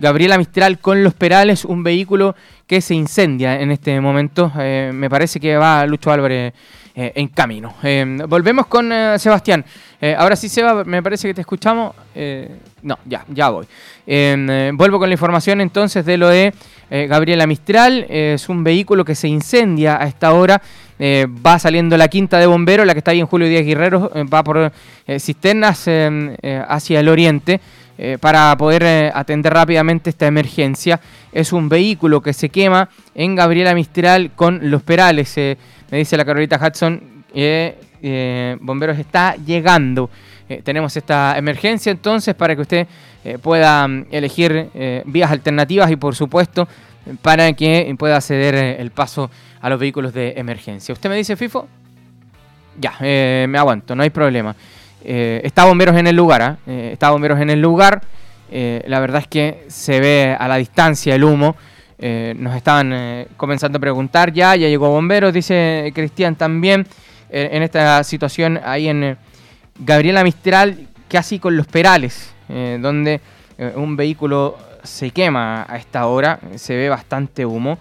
Gabriela 0.00 0.38
Mistral 0.38 0.78
con 0.78 1.04
Los 1.04 1.12
Perales, 1.12 1.66
un 1.66 1.82
vehículo 1.82 2.34
que 2.66 2.80
se 2.80 2.94
incendia 2.94 3.60
en 3.60 3.70
este 3.70 4.00
momento. 4.00 4.50
Eh, 4.58 4.92
me 4.94 5.10
parece 5.10 5.38
que 5.38 5.56
va 5.56 5.84
Lucho 5.86 6.10
Álvarez 6.10 6.54
eh, 7.00 7.12
en 7.14 7.28
camino. 7.28 7.76
Eh, 7.82 8.18
volvemos 8.28 8.66
con 8.66 8.92
Sebastián. 9.16 9.64
ahora 10.18 10.36
sí, 10.36 10.50
Seba, 10.50 10.84
me 10.84 11.02
parece 11.02 11.28
que 11.28 11.32
te 11.32 11.40
escuchamos. 11.40 11.94
no, 12.82 12.98
ya, 13.06 13.24
ya 13.28 13.48
voy. 13.48 13.66
vuelvo 14.74 14.98
con 14.98 15.08
la 15.08 15.14
información 15.14 15.62
entonces 15.62 16.04
de 16.04 16.18
lo 16.18 16.28
de 16.28 16.52
Gabriela 16.90 17.46
Mistral. 17.46 18.04
es 18.06 18.50
un 18.50 18.62
vehículo 18.62 19.02
que 19.02 19.14
se 19.14 19.28
incendia 19.28 19.96
a 19.98 20.06
esta 20.06 20.34
hora. 20.34 20.60
va 21.00 21.58
saliendo 21.58 21.96
la 21.96 22.08
quinta 22.08 22.38
de 22.38 22.44
bomberos, 22.44 22.86
la 22.86 22.92
que 22.92 22.98
está 22.98 23.12
ahí 23.12 23.20
en 23.20 23.26
Julio 23.26 23.48
Díaz 23.48 23.64
Guerrero, 23.64 24.10
va 24.30 24.44
por 24.44 24.70
cisternas 25.18 25.88
hacia 26.68 27.00
el 27.00 27.08
oriente. 27.08 27.62
Eh, 28.02 28.16
para 28.18 28.56
poder 28.56 28.82
eh, 28.82 29.10
atender 29.12 29.52
rápidamente 29.52 30.08
esta 30.08 30.26
emergencia. 30.26 30.98
Es 31.32 31.52
un 31.52 31.68
vehículo 31.68 32.22
que 32.22 32.32
se 32.32 32.48
quema 32.48 32.88
en 33.14 33.34
Gabriela 33.34 33.74
Mistral 33.74 34.30
con 34.34 34.70
los 34.70 34.82
perales. 34.82 35.36
Eh, 35.36 35.58
me 35.90 35.98
dice 35.98 36.16
la 36.16 36.24
Carolita 36.24 36.56
Hudson, 36.56 36.98
Bomberos 38.60 38.98
está 38.98 39.36
llegando. 39.36 40.08
tenemos 40.64 40.96
esta 40.96 41.36
emergencia 41.36 41.92
entonces 41.92 42.34
para 42.34 42.56
que 42.56 42.62
usted 42.62 42.86
pueda 43.42 43.86
mm, 43.86 44.06
elegir 44.10 44.70
vías 45.04 45.30
alternativas 45.30 45.90
y 45.90 45.96
por 45.96 46.14
supuesto 46.14 46.66
para 47.20 47.52
que 47.52 47.94
pueda 47.98 48.18
ceder 48.22 48.54
el 48.80 48.90
paso 48.92 49.30
a 49.60 49.68
los 49.68 49.78
vehículos 49.78 50.14
de 50.14 50.32
emergencia. 50.38 50.94
¿Usted 50.94 51.10
me 51.10 51.16
dice, 51.16 51.36
FIFO? 51.36 51.68
Ya, 52.80 52.94
me 53.00 53.58
aguanto, 53.58 53.94
no 53.94 54.02
hay 54.02 54.10
problema. 54.10 54.56
Eh, 55.04 55.40
está 55.44 55.64
Bomberos 55.64 55.96
en 55.96 56.06
el 56.06 56.16
lugar, 56.16 56.42
¿ah? 56.42 56.58
eh, 56.66 56.90
está 56.92 57.10
Bomberos 57.10 57.40
en 57.40 57.50
el 57.50 57.60
lugar. 57.60 58.02
Eh, 58.50 58.82
la 58.86 59.00
verdad 59.00 59.22
es 59.22 59.28
que 59.28 59.64
se 59.68 60.00
ve 60.00 60.36
a 60.38 60.48
la 60.48 60.56
distancia 60.56 61.14
el 61.14 61.24
humo. 61.24 61.56
nos 62.00 62.56
estaban 62.56 63.26
comenzando 63.36 63.76
a 63.76 63.80
preguntar 63.80 64.32
ya, 64.32 64.56
ya 64.56 64.68
llegó 64.68 64.88
Bomberos, 64.88 65.32
dice 65.32 65.92
Cristian 65.94 66.34
también, 66.34 66.86
en 67.30 67.62
esta 67.62 68.02
situación 68.04 68.58
ahí 68.64 68.88
en 68.88 69.18
Gabriela 69.78 70.24
Mistral 70.24 70.88
casi 71.08 71.38
con 71.38 71.56
los 71.56 71.66
perales, 71.66 72.32
donde 72.48 73.20
un 73.76 73.96
vehículo 73.96 74.56
se 74.82 75.10
quema 75.10 75.66
a 75.68 75.76
esta 75.76 76.06
hora, 76.06 76.40
se 76.56 76.74
ve 76.74 76.88
bastante 76.88 77.44
humo. 77.44 77.78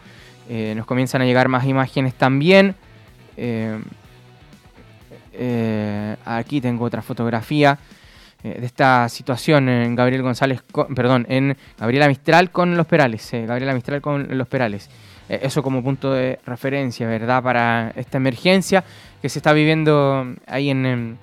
nos 0.76 0.86
comienzan 0.86 1.22
a 1.22 1.26
llegar 1.26 1.48
más 1.48 1.66
imágenes 1.66 2.14
también. 2.14 2.76
Aquí 6.26 6.62
tengo 6.62 6.86
otra 6.86 7.02
fotografía 7.02 7.78
de 8.44 8.66
esta 8.66 9.08
situación 9.10 9.70
en 9.70 9.96
Gabriel 9.96 10.22
González, 10.22 10.62
perdón, 10.96 11.26
en 11.30 11.58
Gabriela 11.78 12.08
Mistral 12.08 12.52
con 12.52 12.78
los 12.78 12.88
Perales, 12.88 13.30
Gabriela 13.32 13.74
Mistral 13.74 14.02
con 14.02 14.38
los 14.38 14.48
Perales. 14.48 14.90
Eh, 15.30 15.40
eso 15.44 15.62
como 15.62 15.84
punto 15.84 16.12
de 16.12 16.40
referencia, 16.46 17.08
¿verdad? 17.08 17.42
Para 17.42 17.94
esta 17.96 18.18
emergencia 18.18 18.84
que 19.22 19.30
se 19.30 19.40
está 19.40 19.54
viviendo 19.54 20.36
ahí 20.48 20.72
en, 20.72 21.18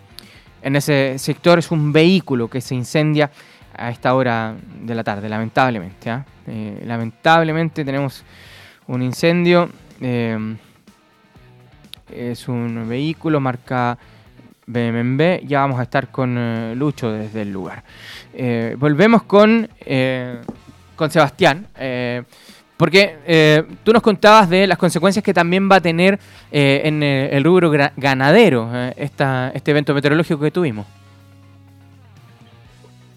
en 0.62 0.76
ese 0.76 1.18
sector. 1.18 1.58
Es 1.58 1.70
un 1.70 1.92
vehículo 1.92 2.48
que 2.48 2.60
se 2.60 2.74
incendia 2.74 3.30
a 3.76 3.90
esta 3.90 4.14
hora 4.14 4.54
de 4.80 4.94
la 4.94 5.02
tarde, 5.02 5.28
lamentablemente. 5.28 6.08
¿ah? 6.08 6.24
Eh, 6.46 6.82
lamentablemente 6.86 7.84
tenemos 7.84 8.24
un 8.86 9.02
incendio. 9.02 9.68
Eh, 12.10 12.30
es 12.32 12.48
un 12.48 12.88
vehículo 12.88 13.40
marca 13.40 13.98
BMB. 14.66 15.46
Ya 15.46 15.60
vamos 15.60 15.78
a 15.80 15.84
estar 15.84 16.10
con 16.10 16.78
Lucho 16.78 17.12
desde 17.12 17.42
el 17.42 17.52
lugar. 17.52 17.82
volvemos 18.78 19.22
con, 19.24 19.68
con 20.96 21.10
Sebastián. 21.10 21.66
Porque 22.76 23.16
eh, 23.26 23.64
tú 23.82 23.92
nos 23.92 24.02
contabas 24.02 24.50
de 24.50 24.66
las 24.66 24.76
consecuencias 24.76 25.24
que 25.24 25.32
también 25.32 25.70
va 25.70 25.76
a 25.76 25.80
tener 25.80 26.18
eh, 26.52 26.82
en 26.84 27.02
eh, 27.02 27.30
el, 27.32 27.42
rubro 27.42 27.72
ganadero 27.96 28.70
este 28.96 29.70
evento 29.70 29.94
meteorológico 29.94 30.40
que 30.40 30.50
tuvimos. 30.50 30.86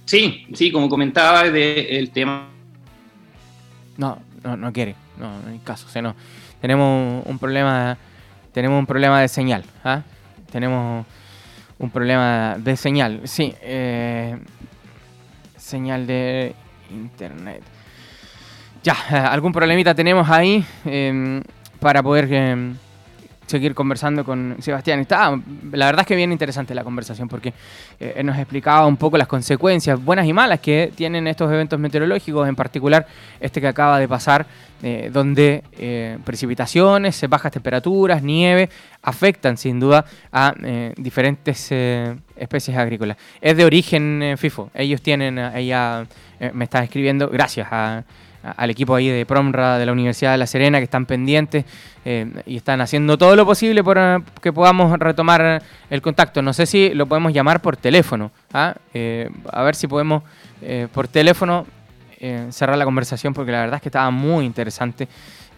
Sí, 0.05 0.48
sí, 0.53 0.72
como 0.72 0.88
comentaba 0.88 1.43
del 1.50 2.10
tema. 2.12 2.48
No, 3.98 4.17
no, 4.43 4.55
no 4.55 4.72
quiere, 4.72 4.96
no, 5.17 5.41
no 5.41 5.50
hay 5.50 5.60
caso, 5.60 5.88
o 5.88 5.89
sea, 5.89 6.01
no. 6.01 6.15
Tenemos 6.62 7.25
un 7.25 7.38
problema, 7.38 7.98
tenemos 8.51 8.79
un 8.79 8.86
problema 8.86 9.22
de 9.22 9.27
señal, 9.27 9.63
¿ah? 9.84 10.01
Tenemos 10.51 11.06
un 11.77 11.89
problema 11.89 12.56
de 12.58 12.75
señal, 12.75 13.22
sí, 13.25 13.53
señal 15.58 16.08
de 16.08 16.56
internet. 16.89 17.62
Ya, 18.84 18.96
eh, 19.12 19.15
algún 19.32 19.51
problemita 19.51 19.94
tenemos 19.94 20.29
ahí 20.29 20.63
em, 20.86 21.41
para 21.79 22.01
poder 22.01 22.32
em, 22.34 22.75
seguir 23.50 23.74
conversando 23.74 24.24
con 24.24 24.58
Sebastián. 24.60 25.00
Está, 25.00 25.38
la 25.72 25.86
verdad 25.88 26.01
es 26.01 26.08
que 26.08 26.15
bien 26.15 26.32
interesante 26.32 26.75
la 26.75 26.84
conversación 26.84 27.27
porque 27.27 27.53
eh, 28.00 28.22
nos 28.24 28.38
explicaba 28.38 28.86
un 28.86 28.98
poco 28.98 29.18
las 29.18 29.27
consecuencias 29.27 30.03
buenas 30.03 30.25
y 30.27 30.34
malas 30.34 30.60
que 30.60 30.91
tienen 30.96 31.27
estos 31.27 31.51
eventos 31.51 31.79
meteorológicos, 31.79 32.48
en 32.48 32.56
particular 32.56 33.08
este 33.39 33.60
que 33.60 33.68
acaba 33.68 34.00
de 34.00 34.08
pasar, 34.08 34.46
eh, 34.82 35.10
donde 35.12 35.63
precipitaciones, 36.24 37.27
bajas 37.27 37.51
temperaturas, 37.51 38.24
nieve, 38.24 38.70
afectan 39.01 39.58
sin 39.58 39.79
duda 39.79 40.06
a 40.32 40.53
diferentes 40.96 41.72
especies 41.72 42.77
agrícolas. 42.77 43.18
Es 43.41 43.58
de 43.58 43.65
origen 43.65 44.36
FIFO, 44.38 44.70
ellos 44.74 45.01
tienen, 45.01 45.38
ella 45.38 46.06
me 46.53 46.63
está 46.63 46.84
escribiendo, 46.84 47.29
gracias 47.29 47.68
a 47.72 48.03
al 48.43 48.69
equipo 48.69 48.96
ahí 48.96 49.10
de 49.10 49.25
Promra 49.25 49.77
de 49.77 49.86
la 49.86 49.91
Universidad 49.91 50.31
de 50.31 50.38
La 50.38 50.48
Serena 50.48 50.77
que 50.77 50.86
están 50.86 51.05
pendientes 51.05 51.65
eh, 52.05 52.27
y 52.46 52.58
están 52.58 52.81
haciendo 52.81 53.17
todo 53.17 53.36
lo 53.36 53.46
posible 53.46 53.84
para 53.84 54.22
que 54.41 54.53
podamos 54.53 54.98
retomar 54.98 55.62
el 55.89 56.01
contacto. 56.01 56.41
No 56.41 56.53
sé 56.53 56.65
si 56.65 56.89
lo 56.93 57.05
podemos 57.05 57.34
llamar 57.34 57.62
por 57.62 57.77
teléfono. 57.77 58.31
¿ah? 58.53 58.75
Eh, 58.93 59.29
a 59.51 59.63
ver 59.63 59.75
si 59.75 59.88
podemos 59.88 60.24
eh, 60.62 60.88
por 60.93 61.08
teléfono 61.08 61.65
cerrar 62.50 62.77
la 62.77 62.84
conversación 62.84 63.34
porque 63.34 63.50
la 63.50 63.62
verdad 63.62 63.77
es 63.77 63.81
que 63.81 63.88
estaba 63.88 64.12
muy 64.12 64.43
interesante 64.43 65.08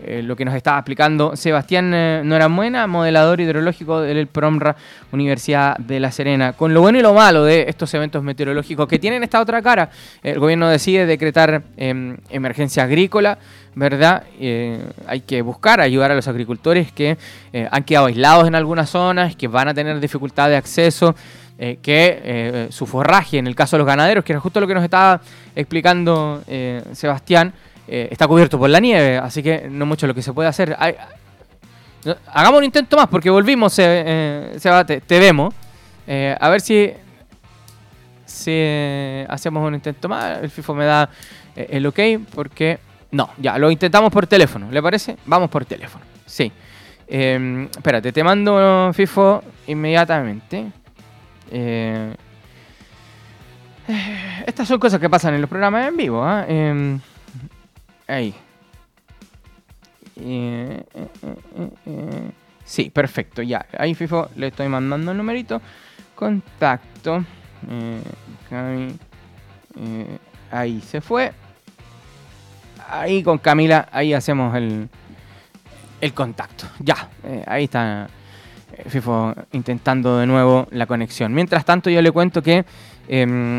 eh, 0.03 0.22
lo 0.24 0.36
que 0.36 0.46
nos 0.46 0.55
estaba 0.55 0.79
explicando 0.79 1.36
Sebastián 1.36 1.93
eh, 1.93 2.22
Noramuena, 2.24 2.88
modelador 2.88 3.39
hidrológico 3.39 4.01
del 4.01 4.27
PROMRA 4.27 4.75
Universidad 5.12 5.77
de 5.77 6.00
La 6.00 6.12
Serena. 6.12 6.53
Con 6.53 6.74
lo 6.74 6.81
bueno 6.81 6.98
y 6.98 7.01
lo 7.01 7.13
malo 7.13 7.43
de 7.43 7.65
estos 7.67 7.93
eventos 7.93 8.24
meteorológicos 8.24 8.88
que 8.88 9.00
tienen 9.00 9.24
esta 9.24 9.39
otra 9.39 9.62
cara, 9.62 9.89
el 10.24 10.39
gobierno 10.39 10.70
decide 10.70 11.05
decretar 11.05 11.63
em, 11.77 12.17
emergencia 12.29 12.84
agrícola, 12.84 13.38
¿verdad? 13.75 14.24
Eh, 14.39 14.79
hay 15.08 15.22
que 15.22 15.41
buscar 15.41 15.81
ayudar 15.81 16.12
a 16.12 16.15
los 16.15 16.27
agricultores 16.27 16.91
que 16.91 17.17
han 17.70 17.84
quedado 17.84 18.08
aislados 18.08 18.48
en 18.48 18.55
algunas 18.55 18.89
zonas, 18.89 19.36
que 19.36 19.48
van 19.48 19.67
a 19.67 19.74
tener 19.74 20.00
dificultad 20.00 20.50
de 20.50 20.58
acceso. 20.58 21.15
que 21.84 22.67
su 22.72 22.88
forraje, 22.88 23.38
en 23.38 23.46
el 23.46 23.53
caso 23.53 23.75
de 23.75 23.79
los 23.79 23.88
ganaderos, 23.88 24.25
que 24.25 24.34
era 24.34 24.39
justo 24.39 24.60
lo 24.60 24.65
que 24.65 24.74
nos 24.74 24.84
estaba 24.84 25.22
explicando 25.55 26.41
Sebastián, 26.93 27.53
eh, 27.88 28.08
está 28.12 28.28
cubierto 28.28 28.60
por 28.60 28.70
la 28.70 28.80
nieve, 28.80 29.18
así 29.18 29.42
que 29.42 29.68
no 29.70 29.86
mucho 29.86 30.08
lo 30.08 30.14
que 30.14 30.22
se 30.22 30.34
puede 30.34 30.50
hacer. 30.50 30.78
hagamos 32.28 32.58
un 32.60 32.64
intento 32.64 32.96
más, 32.96 33.08
porque 33.08 33.30
volvimos, 33.30 33.78
eh, 33.80 34.58
te, 35.08 35.20
vemos. 35.20 35.54
Eh, 36.08 36.36
a 36.40 36.50
ver 36.50 36.62
si, 36.62 36.92
si 38.26 39.26
hacemos 39.28 39.68
un 39.68 39.76
intento 39.76 40.08
más. 40.08 40.40
El 40.42 40.50
FIFO 40.50 40.74
me 40.74 40.86
da 40.86 41.10
el 41.56 41.86
ok, 41.86 42.00
porque... 42.34 42.80
No, 43.12 43.30
ya, 43.38 43.58
lo 43.58 43.70
intentamos 43.70 44.10
por 44.10 44.26
teléfono, 44.26 44.72
¿le 44.72 44.82
parece? 44.82 45.18
Vamos 45.26 45.50
por 45.50 45.66
teléfono, 45.66 46.06
sí. 46.26 46.50
espérate, 47.08 48.14
te 48.14 48.24
mando 48.24 48.92
FIFO 48.94 49.44
inmediatamente. 49.68 50.68
estas 54.48 54.66
son 54.66 54.80
cosas 54.80 54.98
que 55.02 55.10
pasan 55.10 55.34
en 55.34 55.42
los 55.42 55.50
programas 55.50 55.90
en 55.90 55.98
vivo. 55.98 56.24
¿ah? 56.24 56.46
Ahí. 58.12 58.36
Eh, 60.18 60.84
eh, 60.94 61.08
eh, 61.86 62.32
sí, 62.65 62.89
perfecto, 62.89 63.41
ya. 63.41 63.65
Ahí 63.77 63.96
FIFO 63.96 64.32
le 64.36 64.48
estoy 64.48 64.68
mandando 64.68 65.12
el 65.12 65.18
numerito. 65.18 65.62
Contacto. 66.13 67.24
ahí 70.51 70.82
se 70.82 71.00
fue. 71.00 71.32
Ahí 72.89 73.24
con 73.24 73.38
Camila, 73.38 73.88
ahí 73.94 74.13
hacemos 74.13 74.53
el, 74.58 74.89
el 76.01 76.13
contacto. 76.13 76.65
Ya, 76.80 77.10
ahí 77.48 77.63
está 77.63 78.10
FIFO 78.88 79.36
intentando 79.53 80.18
de 80.18 80.27
nuevo 80.27 80.68
la 80.72 80.86
conexión. 80.86 81.34
Mientras 81.34 81.63
tanto, 81.63 81.89
yo 81.89 82.01
le 82.01 82.12
cuento 82.12 82.41
que 82.41 82.65
em, 83.08 83.58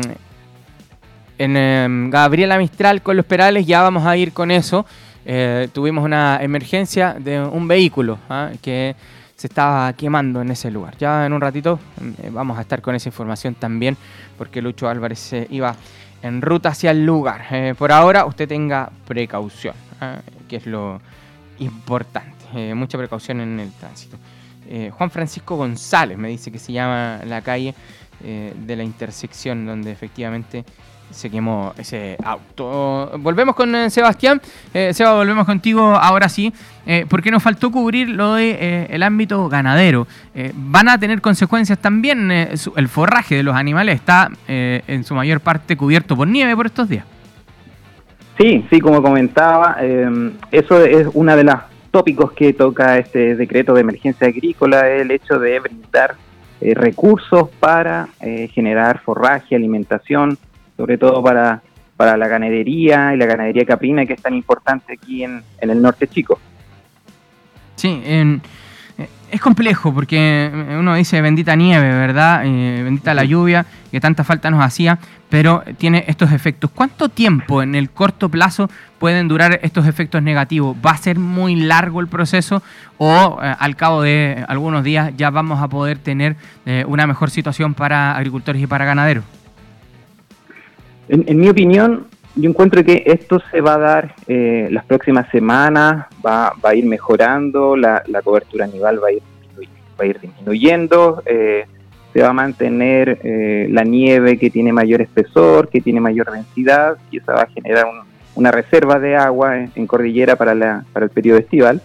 en 1.37 1.57
em, 1.57 2.09
Gabriela 2.09 2.57
Mistral 2.57 3.01
con 3.01 3.17
los 3.17 3.25
Perales 3.25 3.65
ya 3.65 3.81
vamos 3.81 4.05
a 4.05 4.15
ir 4.17 4.33
con 4.33 4.51
eso. 4.51 4.85
Eh, 5.25 5.69
tuvimos 5.71 6.03
una 6.03 6.39
emergencia 6.41 7.15
de 7.17 7.41
un 7.41 7.67
vehículo 7.67 8.19
¿ah? 8.29 8.51
que 8.61 8.95
se 9.35 9.47
estaba 9.47 9.93
quemando 9.93 10.41
en 10.41 10.51
ese 10.51 10.69
lugar. 10.69 10.97
Ya 10.97 11.25
en 11.25 11.33
un 11.33 11.41
ratito 11.41 11.79
eh, 12.21 12.29
vamos 12.31 12.57
a 12.57 12.61
estar 12.61 12.81
con 12.81 12.95
esa 12.95 13.09
información 13.09 13.55
también 13.55 13.97
porque 14.37 14.61
Lucho 14.61 14.87
Álvarez 14.87 15.33
iba 15.49 15.75
en 16.21 16.41
ruta 16.41 16.69
hacia 16.69 16.91
el 16.91 17.05
lugar. 17.05 17.45
Eh, 17.51 17.73
por 17.77 17.91
ahora 17.91 18.25
usted 18.25 18.47
tenga 18.47 18.91
precaución, 19.07 19.75
¿ah? 20.01 20.17
que 20.47 20.57
es 20.57 20.65
lo 20.65 21.01
importante. 21.59 22.73
mucha 22.75 22.97
precaución 22.97 23.41
en 23.41 23.59
el 23.59 23.71
tránsito. 23.71 24.17
Juan 24.91 25.11
Francisco 25.11 25.55
González 25.55 26.17
me 26.17 26.29
dice 26.29 26.51
que 26.51 26.57
se 26.57 26.71
llama 26.71 27.19
la 27.25 27.41
calle 27.41 27.75
de 28.21 28.75
la 28.75 28.83
intersección 28.83 29.65
donde 29.65 29.91
efectivamente 29.91 30.63
se 31.13 31.29
quemó 31.29 31.73
ese 31.77 32.17
auto. 32.23 33.11
Volvemos 33.19 33.55
con 33.55 33.73
eh, 33.75 33.89
Sebastián. 33.89 34.41
Eh, 34.73 34.93
Seba, 34.93 35.13
volvemos 35.13 35.45
contigo 35.45 35.95
ahora 35.95 36.27
sí, 36.27 36.51
eh, 36.85 37.05
porque 37.07 37.31
nos 37.31 37.41
faltó 37.41 37.71
cubrir 37.71 38.09
lo 38.09 38.35
de 38.35 38.87
el 38.89 39.03
ámbito 39.03 39.47
ganadero. 39.47 40.07
van 40.55 40.89
a 40.89 40.97
tener 40.97 41.21
consecuencias 41.21 41.79
también. 41.79 42.31
el 42.31 42.87
forraje 42.87 43.35
de 43.35 43.43
los 43.43 43.55
animales 43.55 43.95
está 43.95 44.29
en 44.47 45.03
su 45.03 45.15
mayor 45.15 45.39
parte 45.39 45.77
cubierto 45.77 46.15
por 46.15 46.27
nieve 46.27 46.55
por 46.55 46.65
estos 46.65 46.89
días. 46.89 47.05
Sí, 48.37 48.65
sí, 48.69 48.81
como 48.81 49.01
comentaba, 49.01 49.77
eso 50.51 50.83
es 50.83 51.07
una 51.13 51.35
de 51.35 51.43
los 51.43 51.55
tópicos 51.91 52.31
que 52.31 52.53
toca 52.53 52.97
este 52.97 53.35
decreto 53.35 53.73
de 53.75 53.81
emergencia 53.81 54.27
agrícola, 54.27 54.89
el 54.89 55.11
hecho 55.11 55.37
de 55.37 55.59
brindar 55.59 56.15
recursos 56.59 57.49
para 57.59 58.07
generar 58.53 58.99
forraje, 59.01 59.55
alimentación, 59.55 60.37
sobre 60.77 60.97
todo 60.97 61.23
para, 61.23 61.61
para 61.97 62.17
la 62.17 62.27
ganadería 62.27 63.13
y 63.13 63.17
la 63.17 63.25
ganadería 63.25 63.65
caprina 63.65 64.05
que 64.05 64.13
es 64.13 64.21
tan 64.21 64.33
importante 64.33 64.93
aquí 64.93 65.23
en, 65.23 65.43
el 65.59 65.81
norte 65.81 66.07
chico. 66.07 66.39
Sí, 67.75 68.01
en, 68.05 68.41
es 69.33 69.41
complejo 69.41 69.91
porque 69.91 70.51
uno 70.77 70.93
dice 70.93 71.19
bendita 71.21 71.55
nieve, 71.55 71.89
¿verdad? 71.89 72.43
Eh, 72.45 72.83
bendita 72.83 73.13
la 73.13 73.23
lluvia 73.23 73.65
que 73.91 73.99
tanta 73.99 74.23
falta 74.23 74.51
nos 74.51 74.63
hacía, 74.63 74.99
pero 75.29 75.63
tiene 75.77 76.05
estos 76.07 76.31
efectos. 76.31 76.69
¿Cuánto 76.69 77.09
tiempo 77.09 77.63
en 77.63 77.73
el 77.73 77.89
corto 77.89 78.29
plazo 78.29 78.69
pueden 78.99 79.27
durar 79.27 79.59
estos 79.63 79.87
efectos 79.87 80.21
negativos? 80.21 80.77
¿Va 80.85 80.91
a 80.91 80.97
ser 80.97 81.17
muy 81.17 81.55
largo 81.55 81.99
el 81.99 82.07
proceso 82.07 82.61
o 82.99 83.39
eh, 83.41 83.55
al 83.57 83.75
cabo 83.75 84.03
de 84.03 84.45
algunos 84.47 84.83
días 84.83 85.11
ya 85.17 85.31
vamos 85.31 85.61
a 85.61 85.67
poder 85.67 85.97
tener 85.97 86.35
eh, 86.67 86.85
una 86.87 87.07
mejor 87.07 87.31
situación 87.31 87.73
para 87.73 88.15
agricultores 88.15 88.61
y 88.61 88.67
para 88.67 88.85
ganaderos? 88.85 89.23
En, 91.09 91.37
mi 91.37 91.49
opinión, 91.49 92.07
yo 92.35 92.49
encuentro 92.49 92.83
que 92.83 93.03
esto 93.05 93.41
se 93.51 93.61
va 93.61 93.75
a 93.75 93.77
dar 93.77 94.15
eh, 94.27 94.67
las 94.71 94.85
próximas 94.85 95.29
semanas, 95.29 96.05
va, 96.25 96.53
a 96.63 96.75
ir 96.75 96.85
mejorando, 96.85 97.75
la, 97.75 98.03
cobertura 98.23 98.67
nival 98.67 99.03
va 99.03 99.09
a 99.09 99.11
ir, 99.11 99.21
va 99.99 100.03
a 100.03 100.05
ir 100.05 100.19
disminuyendo, 100.19 101.21
eh, 101.25 101.65
se 102.13 102.21
va 102.21 102.29
a 102.29 102.33
mantener 102.33 103.19
eh, 103.23 103.67
la 103.69 103.83
nieve 103.83 104.37
que 104.37 104.49
tiene 104.49 104.71
mayor 104.71 105.01
espesor, 105.01 105.67
que 105.67 105.81
tiene 105.81 105.99
mayor 105.99 106.31
densidad, 106.31 106.97
y 107.11 107.17
eso 107.17 107.33
va 107.33 107.41
a 107.41 107.47
generar 107.47 107.85
una 108.35 108.51
reserva 108.51 108.99
de 108.99 109.15
agua 109.15 109.57
en, 109.57 109.87
cordillera 109.87 110.35
para, 110.37 110.55
la, 110.55 110.85
para 110.93 111.05
el 111.05 111.11
periodo 111.11 111.39
estival. 111.39 111.81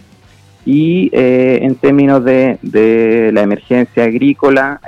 Y 0.65 1.09
en 1.13 1.75
términos 1.75 2.23
de, 2.23 2.59
de, 2.61 3.31
la 3.33 3.41
emergencia 3.41 4.03
agrícola, 4.03 4.79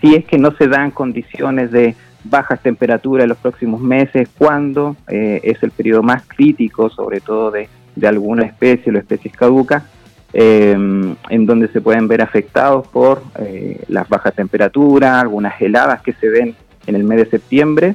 si 0.00 0.14
es 0.14 0.24
que 0.26 0.38
no 0.38 0.52
se 0.52 0.68
dan 0.68 0.90
condiciones 0.90 1.72
de 1.72 1.96
bajas 2.24 2.60
temperaturas 2.60 3.24
en 3.24 3.28
los 3.28 3.38
próximos 3.38 3.80
meses, 3.80 4.28
cuando 4.36 4.96
eh, 5.08 5.40
es 5.42 5.62
el 5.62 5.70
periodo 5.70 6.02
más 6.02 6.24
crítico, 6.26 6.90
sobre 6.90 7.20
todo 7.20 7.50
de, 7.50 7.68
alguna 8.04 8.44
especie 8.44 8.92
o 8.92 8.98
especies 8.98 9.34
caducas, 9.36 9.84
eh, 10.32 10.72
en 10.72 11.46
donde 11.46 11.68
se 11.68 11.80
pueden 11.80 12.08
ver 12.08 12.22
afectados 12.22 12.88
por 12.88 13.22
eh, 13.38 13.84
las 13.88 14.08
bajas 14.08 14.34
temperaturas, 14.34 15.22
algunas 15.22 15.60
heladas 15.60 16.02
que 16.02 16.12
se 16.14 16.28
ven 16.28 16.56
en 16.86 16.96
el 16.96 17.04
mes 17.04 17.18
de 17.18 17.26
septiembre. 17.26 17.94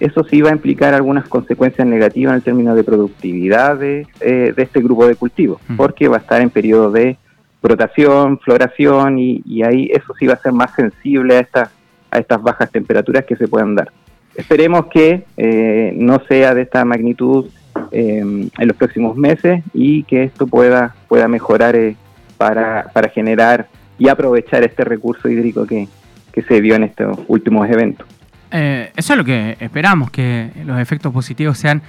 Eso 0.00 0.24
sí 0.24 0.42
va 0.42 0.50
a 0.50 0.52
implicar 0.52 0.94
algunas 0.94 1.28
consecuencias 1.28 1.86
negativas 1.86 2.32
en 2.32 2.36
el 2.36 2.42
término 2.42 2.74
de 2.74 2.84
productividad 2.84 3.78
de, 3.78 4.06
este 4.20 4.82
grupo 4.82 5.06
de 5.06 5.14
cultivos, 5.14 5.60
porque 5.76 6.08
va 6.08 6.16
a 6.16 6.20
estar 6.20 6.42
en 6.42 6.50
periodo 6.50 6.90
de 6.90 7.16
brotación, 7.62 8.38
floración, 8.40 9.18
y, 9.18 9.42
y 9.46 9.62
ahí 9.62 9.88
eso 9.92 10.12
sí 10.18 10.26
va 10.26 10.34
a 10.34 10.42
ser 10.42 10.52
más 10.52 10.74
sensible 10.74 11.36
a 11.36 11.40
estas 11.40 11.70
a 12.16 12.20
estas 12.20 12.42
bajas 12.42 12.70
temperaturas 12.70 13.24
que 13.24 13.36
se 13.36 13.46
puedan 13.46 13.74
dar. 13.74 13.92
Esperemos 14.34 14.86
que 14.86 15.24
eh, 15.36 15.92
no 15.96 16.20
sea 16.28 16.54
de 16.54 16.62
esta 16.62 16.84
magnitud 16.84 17.46
eh, 17.92 18.18
en 18.20 18.68
los 18.68 18.76
próximos 18.76 19.16
meses 19.16 19.62
y 19.72 20.02
que 20.04 20.24
esto 20.24 20.46
pueda, 20.46 20.94
pueda 21.08 21.28
mejorar 21.28 21.76
eh, 21.76 21.96
para, 22.36 22.86
para, 22.92 23.08
generar 23.08 23.66
y 23.98 24.08
aprovechar 24.08 24.62
este 24.62 24.84
recurso 24.84 25.28
hídrico 25.28 25.66
que, 25.66 25.88
que 26.32 26.42
se 26.42 26.60
vio 26.60 26.74
en 26.74 26.84
estos 26.84 27.18
últimos 27.28 27.68
eventos. 27.68 28.06
eso 28.50 29.12
es 29.12 29.16
lo 29.16 29.24
que 29.24 29.56
esperamos, 29.58 30.10
que 30.10 30.50
los 30.64 30.78
efectos 30.78 31.12
positivos 31.12 31.56
sean 31.56 31.80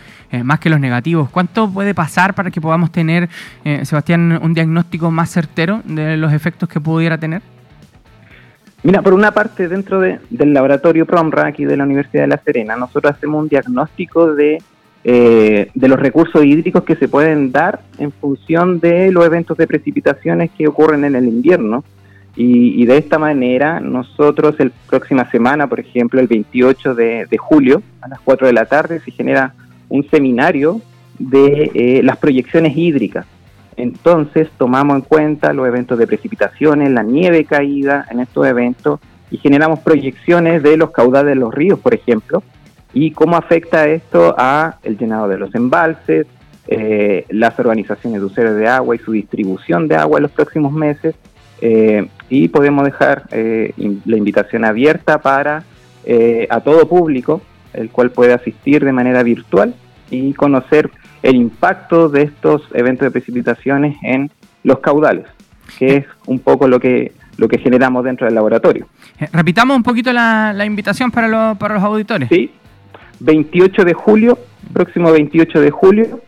más 0.44 0.60
que 0.60 0.70
los 0.70 0.80
negativos. 0.80 1.30
¿Cuánto 1.30 1.70
puede 1.70 1.94
pasar 1.94 2.34
para 2.34 2.50
que 2.50 2.62
podamos 2.62 2.92
tener, 2.92 3.28
Sebastián, 3.84 4.40
un 4.42 4.54
diagnóstico 4.54 5.12
más 5.12 5.30
certero 5.32 5.82
de 5.84 6.16
los 6.16 6.32
efectos 6.32 6.70
que 6.70 6.80
pudiera 6.80 7.18
tener? 7.18 7.42
Mira, 8.84 9.02
por 9.02 9.14
una 9.14 9.32
parte, 9.32 9.68
dentro 9.68 10.00
del 10.00 10.54
laboratorio 10.54 11.06
PROMRA 11.06 11.48
aquí 11.48 11.66
de 11.66 11.76
la 11.76 11.84
Universidad 11.84 12.24
de 12.24 12.28
La 12.28 12.38
Serena, 12.38 12.76
nosotros 12.76 13.16
hacemos 13.16 13.42
un 13.42 13.50
diagnóstico 13.50 14.36
de, 14.36 14.62
eh, 15.04 15.72
de 15.74 15.88
los 15.88 16.00
recursos 16.00 16.46
hídricos 16.46 16.84
que 16.84 16.96
se 16.96 17.08
pueden 17.08 17.52
dar 17.52 17.82
en 17.98 18.12
función 18.12 18.80
de 18.80 19.12
los 19.12 19.26
eventos 19.26 19.58
de 19.58 19.66
precipitaciones 19.66 20.52
que 20.56 20.68
ocurren 20.68 21.06
en 21.06 21.16
el 21.16 21.26
invierno. 21.26 21.84
Y, 22.40 22.86
de 22.86 22.98
esta 22.98 23.18
manera, 23.18 23.80
nosotros 23.80 24.60
el 24.60 24.72
próxima 24.88 25.28
semana, 25.32 25.66
por 25.66 25.80
ejemplo, 25.80 26.20
el 26.20 26.28
28 26.28 26.94
de, 26.94 27.38
julio, 27.40 27.82
a 28.00 28.08
las 28.08 28.20
4 28.20 28.46
de 28.46 28.54
la 28.54 28.66
tarde, 28.66 29.00
se 29.00 29.10
genera 29.10 29.56
un 29.90 30.08
seminario 30.08 30.80
de 31.18 31.72
eh, 31.74 32.04
las 32.04 32.18
proyecciones 32.18 32.78
hídricas 32.78 33.26
entonces 33.78 34.50
tomamos 34.58 34.96
en 34.98 35.02
cuenta 35.04 35.54
los 35.54 35.68
eventos 35.68 35.98
de 36.00 36.08
precipitaciones, 36.08 36.90
la 36.90 37.04
nieve 37.04 37.46
caída 37.46 38.06
en 38.10 38.20
estos 38.20 38.46
eventos 38.48 39.00
y 39.30 39.38
generamos 39.38 39.80
proyecciones 39.80 40.64
de 40.64 40.78
los 40.78 40.90
caudales 40.92 41.36
de 41.36 41.40
los 41.40 41.54
ríos, 41.54 41.80
por 41.80 41.94
ejemplo, 41.94 42.42
y 42.94 43.12
cómo 43.12 43.38
afecta 43.38 43.88
esto 43.88 44.34
a 44.38 44.78
el 44.82 44.98
llenado 44.98 45.28
de 45.28 45.38
los 45.38 45.54
embalses, 45.54 46.26
eh, 46.68 47.26
las 47.30 47.58
organizaciones 47.60 48.20
de 48.20 48.26
usuarios 48.26 48.56
de 48.56 48.68
agua 48.68 48.96
y 48.96 49.00
su 49.00 49.12
distribución 49.12 49.88
de 49.88 49.96
agua 49.96 50.18
en 50.18 50.24
los 50.24 50.32
próximos 50.32 50.74
meses. 50.74 51.16
Eh, 51.62 52.08
y 52.30 52.48
podemos 52.50 52.84
dejar 52.86 53.24
eh, 53.32 53.74
la 54.06 54.18
invitación 54.18 54.66
abierta 54.66 55.22
para 55.22 55.64
a 56.50 56.62
todo 56.62 56.88
público, 56.88 57.42
el 57.74 57.90
cual 57.90 58.12
puede 58.12 58.32
asistir 58.32 58.86
de 58.86 58.94
manera 58.94 59.24
virtual 59.24 59.76
y 60.10 60.34
conocer 60.34 60.90
el 61.24 61.36
impacto 61.36 62.10
de 62.10 62.24
estos 62.24 62.62
eventos 62.74 63.06
de 63.06 63.12
precipitaciones 63.12 63.98
en 64.04 64.32
los 64.64 64.80
caudales, 64.80 65.26
que 65.78 65.98
es 65.98 66.06
un 66.26 66.40
poco 66.40 66.68
lo 66.68 66.80
que 66.80 67.12
lo 67.38 67.48
que 67.48 67.60
generamos 67.60 68.04
dentro 68.04 68.26
del 68.26 68.36
laboratorio. 68.36 68.88
Eh, 69.20 69.28
repitamos 69.32 69.78
un 69.78 69.84
poquito 69.84 70.12
la, 70.12 70.66
invitación 70.66 71.12
para, 71.12 71.28
los, 71.28 71.58
para 71.58 71.76
los 71.76 71.84
auditores. 71.84 72.30
Sí, 72.30 72.52
28 73.20 73.86
de 73.86 73.94
julio, 73.94 74.38
próximo 74.74 75.12
28 75.12 75.62
de 75.62 75.72
julio, 75.72 76.22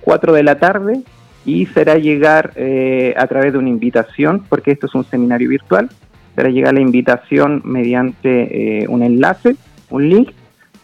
4 0.00 0.32
de 0.32 0.42
la 0.42 0.58
tarde, 0.58 1.00
y 1.44 1.66
será 1.66 1.96
llegar 1.96 2.52
eh, 2.56 3.14
a 3.16 3.26
través 3.26 3.52
de 3.52 3.58
una 3.58 3.68
invitación, 3.68 4.44
porque 4.48 4.72
esto 4.72 4.86
es 4.86 4.94
un 4.94 5.04
seminario 5.04 5.48
virtual, 5.48 5.88
será 6.34 6.48
llegar 6.48 6.74
la 6.74 6.80
invitación 6.80 7.62
mediante 7.64 8.82
eh, 8.82 8.88
un 8.88 9.02
enlace, 9.02 9.56
un 9.90 10.08
link, 10.08 10.30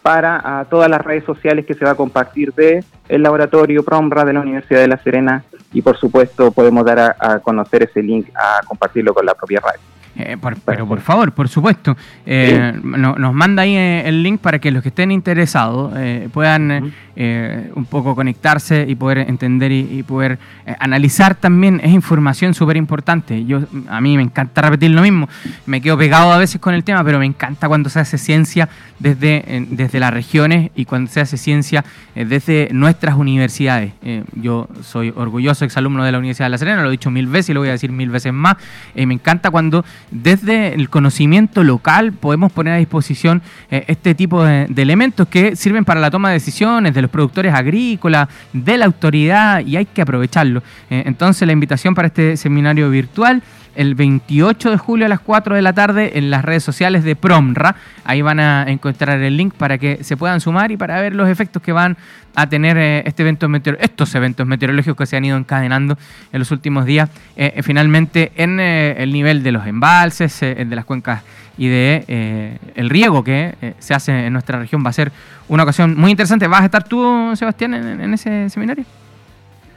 para 0.03 0.59
a 0.59 0.65
todas 0.65 0.89
las 0.89 1.01
redes 1.01 1.23
sociales 1.23 1.65
que 1.65 1.73
se 1.73 1.85
va 1.85 1.91
a 1.91 1.95
compartir 1.95 2.53
de 2.53 2.83
el 3.07 3.23
laboratorio 3.23 3.83
PROMRA 3.83 4.25
de 4.25 4.33
la 4.33 4.41
Universidad 4.41 4.81
de 4.81 4.89
La 4.89 4.97
Serena 4.97 5.43
y 5.71 5.81
por 5.81 5.97
supuesto 5.97 6.51
podemos 6.51 6.85
dar 6.85 7.15
a, 7.17 7.39
conocer 7.39 7.83
ese 7.83 8.03
link 8.03 8.27
a 8.35 8.59
compartirlo 8.67 9.13
con 9.13 9.25
la 9.25 9.33
propia 9.33 9.61
radio. 9.61 9.79
Eh, 10.15 10.37
pero 10.65 10.87
por 10.87 11.01
favor, 11.01 11.31
por 11.31 11.49
supuesto, 11.49 11.97
eh, 12.25 12.73
nos 12.83 13.33
manda 13.33 13.63
ahí 13.63 13.75
eh, 13.75 14.03
el 14.05 14.21
link 14.21 14.39
para 14.39 14.59
que 14.59 14.69
los 14.69 14.83
que 14.83 14.89
estén 14.89 15.11
interesados 15.11 15.93
puedan 16.31 16.93
un 17.15 17.85
poco 17.85 18.15
conectarse 18.15 18.85
y 18.87 18.95
poder 18.95 19.19
entender 19.19 19.71
y, 19.71 20.03
poder 20.03 20.37
analizar 20.79 21.35
también. 21.35 21.79
Es 21.83 21.91
información 21.91 22.53
súper 22.53 22.77
importante. 22.77 23.45
Yo 23.45 23.61
A 23.89 24.01
mí 24.01 24.15
me 24.17 24.23
encanta 24.23 24.61
repetir 24.61 24.91
lo 24.91 25.01
mismo. 25.01 25.27
Me 25.65 25.81
quedo 25.81 25.97
pegado 25.97 26.31
a 26.31 26.37
veces 26.37 26.59
con 26.59 26.73
el 26.73 26.83
tema, 26.83 27.03
pero 27.03 27.19
me 27.19 27.25
encanta 27.25 27.67
cuando 27.67 27.89
se 27.89 27.99
hace 27.99 28.17
ciencia 28.17 28.69
desde, 28.99 29.65
desde 29.69 29.99
las 29.99 30.13
regiones 30.13 30.71
y 30.75 30.85
cuando 30.85 31.11
se 31.11 31.21
hace 31.21 31.37
ciencia 31.37 31.83
desde 32.15 32.69
nuestras 32.71 33.15
universidades. 33.15 33.93
yo 34.33 34.67
soy 34.81 35.13
orgulloso 35.15 35.65
exalumno 35.65 36.03
de 36.03 36.11
la 36.11 36.17
Universidad 36.17 36.47
de 36.47 36.51
La 36.51 36.57
Serena, 36.57 36.81
lo 36.81 36.89
he 36.89 36.91
dicho 36.91 37.11
mil 37.11 37.27
veces 37.27 37.49
y 37.49 37.53
lo 37.53 37.61
voy 37.61 37.69
a 37.69 37.73
decir 37.73 37.91
mil 37.91 38.09
veces 38.09 38.33
más. 38.33 38.57
me 38.95 39.13
encanta 39.13 39.51
cuando 39.51 39.85
desde 40.11 40.73
el 40.73 40.89
conocimiento 40.89 41.63
local 41.63 42.13
podemos 42.13 42.51
poner 42.51 42.73
a 42.73 42.77
disposición 42.77 43.41
eh, 43.71 43.85
este 43.87 44.15
tipo 44.15 44.43
de, 44.43 44.67
elementos 44.75 45.27
que 45.27 45.55
sirven 45.55 45.85
para 45.85 45.99
la 45.99 46.11
toma 46.11 46.29
de 46.29 46.35
decisiones 46.35 46.93
de 46.93 47.01
los 47.01 47.11
productores 47.11 47.53
agrícolas, 47.53 48.27
de 48.51 48.77
la 48.77 48.85
autoridad 48.85 49.65
y 49.65 49.77
hay 49.77 49.85
que 49.85 50.01
aprovecharlo. 50.01 50.61
Eh, 50.89 51.03
entonces 51.05 51.45
la 51.45 51.53
invitación 51.53 51.95
para 51.95 52.07
este 52.07 52.37
seminario 52.37 52.89
virtual 52.89 53.41
el 53.75 53.95
28 53.95 54.71
de 54.71 54.77
julio 54.77 55.05
a 55.05 55.09
las 55.09 55.19
4 55.19 55.55
de 55.55 55.61
la 55.61 55.73
tarde 55.73 56.17
en 56.17 56.29
las 56.29 56.43
redes 56.43 56.63
sociales 56.63 57.03
de 57.03 57.15
Promra. 57.15 57.75
Ahí 58.03 58.21
van 58.21 58.39
a 58.39 58.65
encontrar 58.67 59.21
el 59.21 59.37
link 59.37 59.53
para 59.53 59.77
que 59.77 60.03
se 60.03 60.17
puedan 60.17 60.41
sumar 60.41 60.71
y 60.71 60.77
para 60.77 61.01
ver 61.01 61.15
los 61.15 61.29
efectos 61.29 61.61
que 61.61 61.71
van 61.71 61.97
a 62.35 62.47
tener 62.47 62.77
eh, 62.77 63.03
este 63.05 63.23
evento 63.23 63.47
estos 63.79 64.15
eventos 64.15 64.47
meteorológicos 64.47 64.97
que 64.97 65.05
se 65.05 65.17
han 65.17 65.25
ido 65.25 65.37
encadenando 65.37 65.97
en 66.31 66.39
los 66.39 66.51
últimos 66.51 66.85
días, 66.85 67.09
eh, 67.35 67.53
eh, 67.55 67.63
finalmente 67.63 68.31
en 68.35 68.59
el 68.59 69.11
nivel 69.11 69.43
de 69.43 69.51
los 69.51 69.67
embalses, 69.67 70.39
de 70.39 70.75
las 70.75 70.85
cuencas 70.85 71.21
y 71.57 71.67
de 71.67 72.59
el 72.75 72.89
riego 72.89 73.23
que 73.23 73.75
se 73.79 73.93
hace 73.93 74.25
en 74.25 74.33
nuestra 74.33 74.59
región 74.59 74.83
va 74.83 74.89
a 74.89 74.93
ser 74.93 75.11
una 75.47 75.63
ocasión 75.63 75.95
muy 75.95 76.11
interesante. 76.11 76.47
¿Vas 76.47 76.61
a 76.61 76.65
estar 76.65 76.83
tú, 76.83 77.33
Sebastián, 77.35 77.73
en 77.73 78.13
ese 78.13 78.49
seminario? 78.49 78.85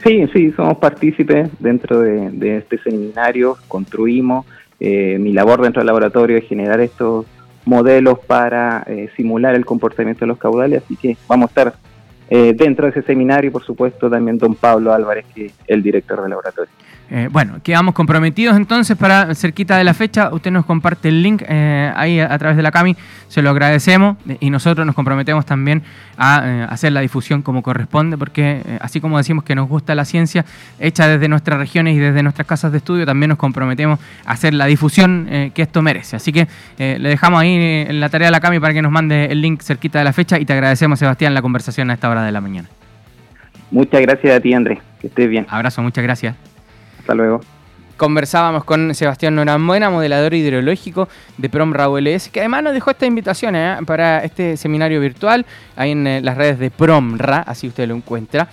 Sí, 0.07 0.25
sí, 0.31 0.51
somos 0.53 0.77
partícipes 0.77 1.49
dentro 1.59 1.99
de, 1.99 2.57
este 2.59 2.77
seminario, 2.77 3.57
construimos. 3.67 4.45
Eh, 4.79 5.17
mi 5.19 5.33
labor 5.33 5.61
dentro 5.61 5.81
del 5.81 5.87
laboratorio 5.87 6.37
es 6.37 6.45
generar 6.45 6.79
estos 6.79 7.25
modelos 7.65 8.17
para 8.19 8.85
eh, 8.87 9.09
simular 9.17 9.53
el 9.53 9.65
comportamiento 9.65 10.21
de 10.21 10.27
los 10.27 10.37
caudales, 10.37 10.81
así 10.81 10.95
que 10.95 11.17
vamos 11.27 11.47
a 11.47 11.49
estar 11.49 11.73
eh, 12.29 12.53
dentro 12.55 12.85
de 12.85 12.91
ese 12.91 13.01
seminario 13.01 13.49
y 13.49 13.51
por 13.51 13.65
supuesto 13.65 14.09
también 14.09 14.37
don 14.37 14.55
Pablo 14.55 14.93
Álvarez, 14.93 15.25
que 15.35 15.47
es 15.47 15.53
el 15.67 15.83
director 15.83 16.21
del 16.21 16.29
laboratorio. 16.29 16.71
Eh, 17.09 17.29
bueno, 17.31 17.59
quedamos 17.63 17.95
comprometidos 17.95 18.57
entonces 18.57 18.97
para 18.97 19.33
cerquita 19.33 19.77
de 19.77 19.83
la 19.83 19.93
fecha. 19.93 20.29
Usted 20.33 20.51
nos 20.51 20.65
comparte 20.65 21.07
el 21.07 21.23
link 21.23 21.41
eh, 21.47 21.91
ahí 21.95 22.19
a, 22.19 22.37
través 22.37 22.57
de 22.57 22.63
la 22.63 22.71
CAMI, 22.71 22.97
se 23.29 23.41
lo 23.41 23.49
agradecemos 23.49 24.17
y 24.39 24.49
nosotros 24.49 24.85
nos 24.85 24.93
comprometemos 24.93 25.45
también 25.45 25.83
a 26.17 26.41
eh, 26.43 26.67
hacer 26.69 26.91
la 26.91 26.99
difusión 26.99 27.41
como 27.41 27.61
corresponde, 27.63 28.17
porque 28.17 28.61
así 28.81 28.99
como 28.99 29.17
decimos 29.17 29.45
que 29.45 29.55
nos 29.55 29.69
gusta 29.69 29.95
la 29.95 30.03
ciencia 30.03 30.43
hecha 30.79 31.07
desde 31.07 31.29
nuestras 31.29 31.59
regiones 31.59 31.95
y 31.95 31.99
desde 31.99 32.23
nuestras 32.23 32.45
casas 32.45 32.71
de 32.71 32.79
estudio, 32.79 33.05
también 33.05 33.29
nos 33.29 33.37
comprometemos 33.37 33.99
a 34.25 34.31
hacer 34.31 34.53
la 34.53 34.65
difusión 34.65 35.51
que 35.53 35.61
esto 35.61 35.81
merece. 35.81 36.17
Así 36.17 36.33
que 36.33 36.47
le 36.77 37.09
dejamos 37.09 37.39
ahí 37.39 37.85
en 37.87 37.99
la 37.99 38.09
tarea 38.09 38.27
de 38.27 38.31
la 38.31 38.39
CAMI 38.39 38.59
para 38.59 38.73
que 38.73 38.81
nos 38.81 38.91
mande 38.91 39.25
el 39.25 39.41
link 39.41 39.61
cerquita 39.61 39.99
de 39.99 40.05
la 40.05 40.13
fecha 40.13 40.39
y 40.39 40.45
te 40.45 40.53
agradecemos, 40.53 40.99
Sebastián, 40.99 41.33
la 41.33 41.41
conversación 41.41 41.89
a 41.89 41.93
esta 41.93 42.09
hora 42.09 42.23
de 42.23 42.31
la 42.31 42.41
mañana. 42.41 42.67
Muchas 43.71 44.01
gracias 44.01 44.35
a 44.35 44.39
ti, 44.39 44.53
Andrés. 44.53 44.79
Que 44.99 45.07
estés 45.07 45.29
bien. 45.29 45.45
Abrazo, 45.49 45.81
muchas 45.81 46.03
gracias. 46.03 46.46
Hasta 47.07 47.15
luego. 47.15 47.39
Conversábamos 47.95 48.65
con 48.65 48.93
Sebastián 48.93 49.35
Norambuena, 49.35 49.89
modelador 49.89 50.33
hidrológico 50.33 51.07
de 51.37 51.47
Prom 51.47 51.73
LS, 51.73 52.29
que 52.29 52.41
además 52.41 52.63
nos 52.63 52.73
dejó 52.73 52.91
esta 52.91 53.05
invitación 53.05 53.55
¿eh? 53.55 53.77
para 53.85 54.25
este 54.25 54.57
seminario 54.57 54.99
virtual 54.99 55.45
ahí 55.77 55.91
en 55.91 56.05
eh, 56.05 56.21
las 56.21 56.35
redes 56.35 56.59
de 56.59 56.69
Promra, 56.69 57.37
así 57.39 57.69
usted 57.69 57.87
lo 57.87 57.95
encuentra. 57.95 58.49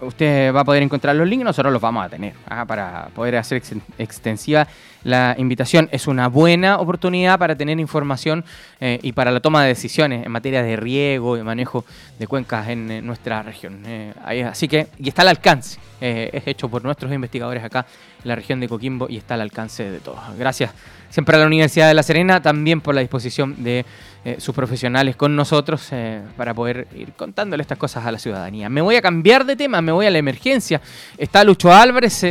Usted 0.00 0.54
va 0.54 0.60
a 0.60 0.64
poder 0.64 0.82
encontrar 0.82 1.16
los 1.16 1.28
links, 1.28 1.44
nosotros 1.44 1.72
los 1.72 1.82
vamos 1.82 2.04
a 2.04 2.08
tener 2.08 2.34
¿ah? 2.48 2.64
para 2.64 3.08
poder 3.14 3.36
hacer 3.36 3.62
extensiva 3.98 4.66
la 5.04 5.34
invitación. 5.38 5.88
Es 5.92 6.06
una 6.06 6.28
buena 6.28 6.78
oportunidad 6.78 7.38
para 7.38 7.56
tener 7.56 7.78
información 7.80 8.44
eh, 8.80 8.98
y 9.02 9.12
para 9.12 9.30
la 9.30 9.40
toma 9.40 9.62
de 9.62 9.68
decisiones 9.68 10.24
en 10.24 10.32
materia 10.32 10.62
de 10.62 10.76
riego 10.76 11.36
y 11.36 11.42
manejo 11.42 11.84
de 12.18 12.26
cuencas 12.26 12.68
en 12.68 13.06
nuestra 13.06 13.42
región. 13.42 13.82
Eh, 13.86 14.12
así 14.44 14.68
que, 14.68 14.88
y 14.98 15.08
está 15.08 15.22
al 15.22 15.28
alcance, 15.28 15.78
eh, 16.00 16.30
es 16.32 16.46
hecho 16.46 16.68
por 16.68 16.82
nuestros 16.84 17.12
investigadores 17.12 17.64
acá 17.64 17.86
en 18.22 18.28
la 18.28 18.34
región 18.34 18.60
de 18.60 18.68
Coquimbo 18.68 19.06
y 19.08 19.16
está 19.16 19.34
al 19.34 19.42
alcance 19.42 19.90
de 19.90 20.00
todos. 20.00 20.20
Gracias 20.36 20.72
siempre 21.10 21.36
a 21.36 21.40
la 21.40 21.46
Universidad 21.46 21.88
de 21.88 21.94
La 21.94 22.02
Serena, 22.02 22.42
también 22.42 22.80
por 22.80 22.94
la 22.94 23.00
disposición 23.00 23.62
de 23.62 23.84
eh, 24.24 24.36
sus 24.40 24.54
profesionales 24.54 25.16
con 25.16 25.36
nosotros 25.36 25.88
eh, 25.92 26.20
para 26.36 26.52
poder 26.54 26.88
ir 26.96 27.12
contándole 27.12 27.62
estas 27.62 27.78
cosas 27.78 28.04
a 28.04 28.12
la 28.12 28.18
ciudadanía. 28.18 28.68
Me 28.68 28.80
voy 28.80 28.96
a 28.96 29.02
cambiar 29.02 29.44
de 29.44 29.56
tema, 29.56 29.80
me 29.80 29.92
voy 29.92 30.06
a 30.06 30.10
la 30.10 30.18
emergencia. 30.18 30.80
Está 31.16 31.44
Lucho 31.44 31.72
Álvarez, 31.72 32.24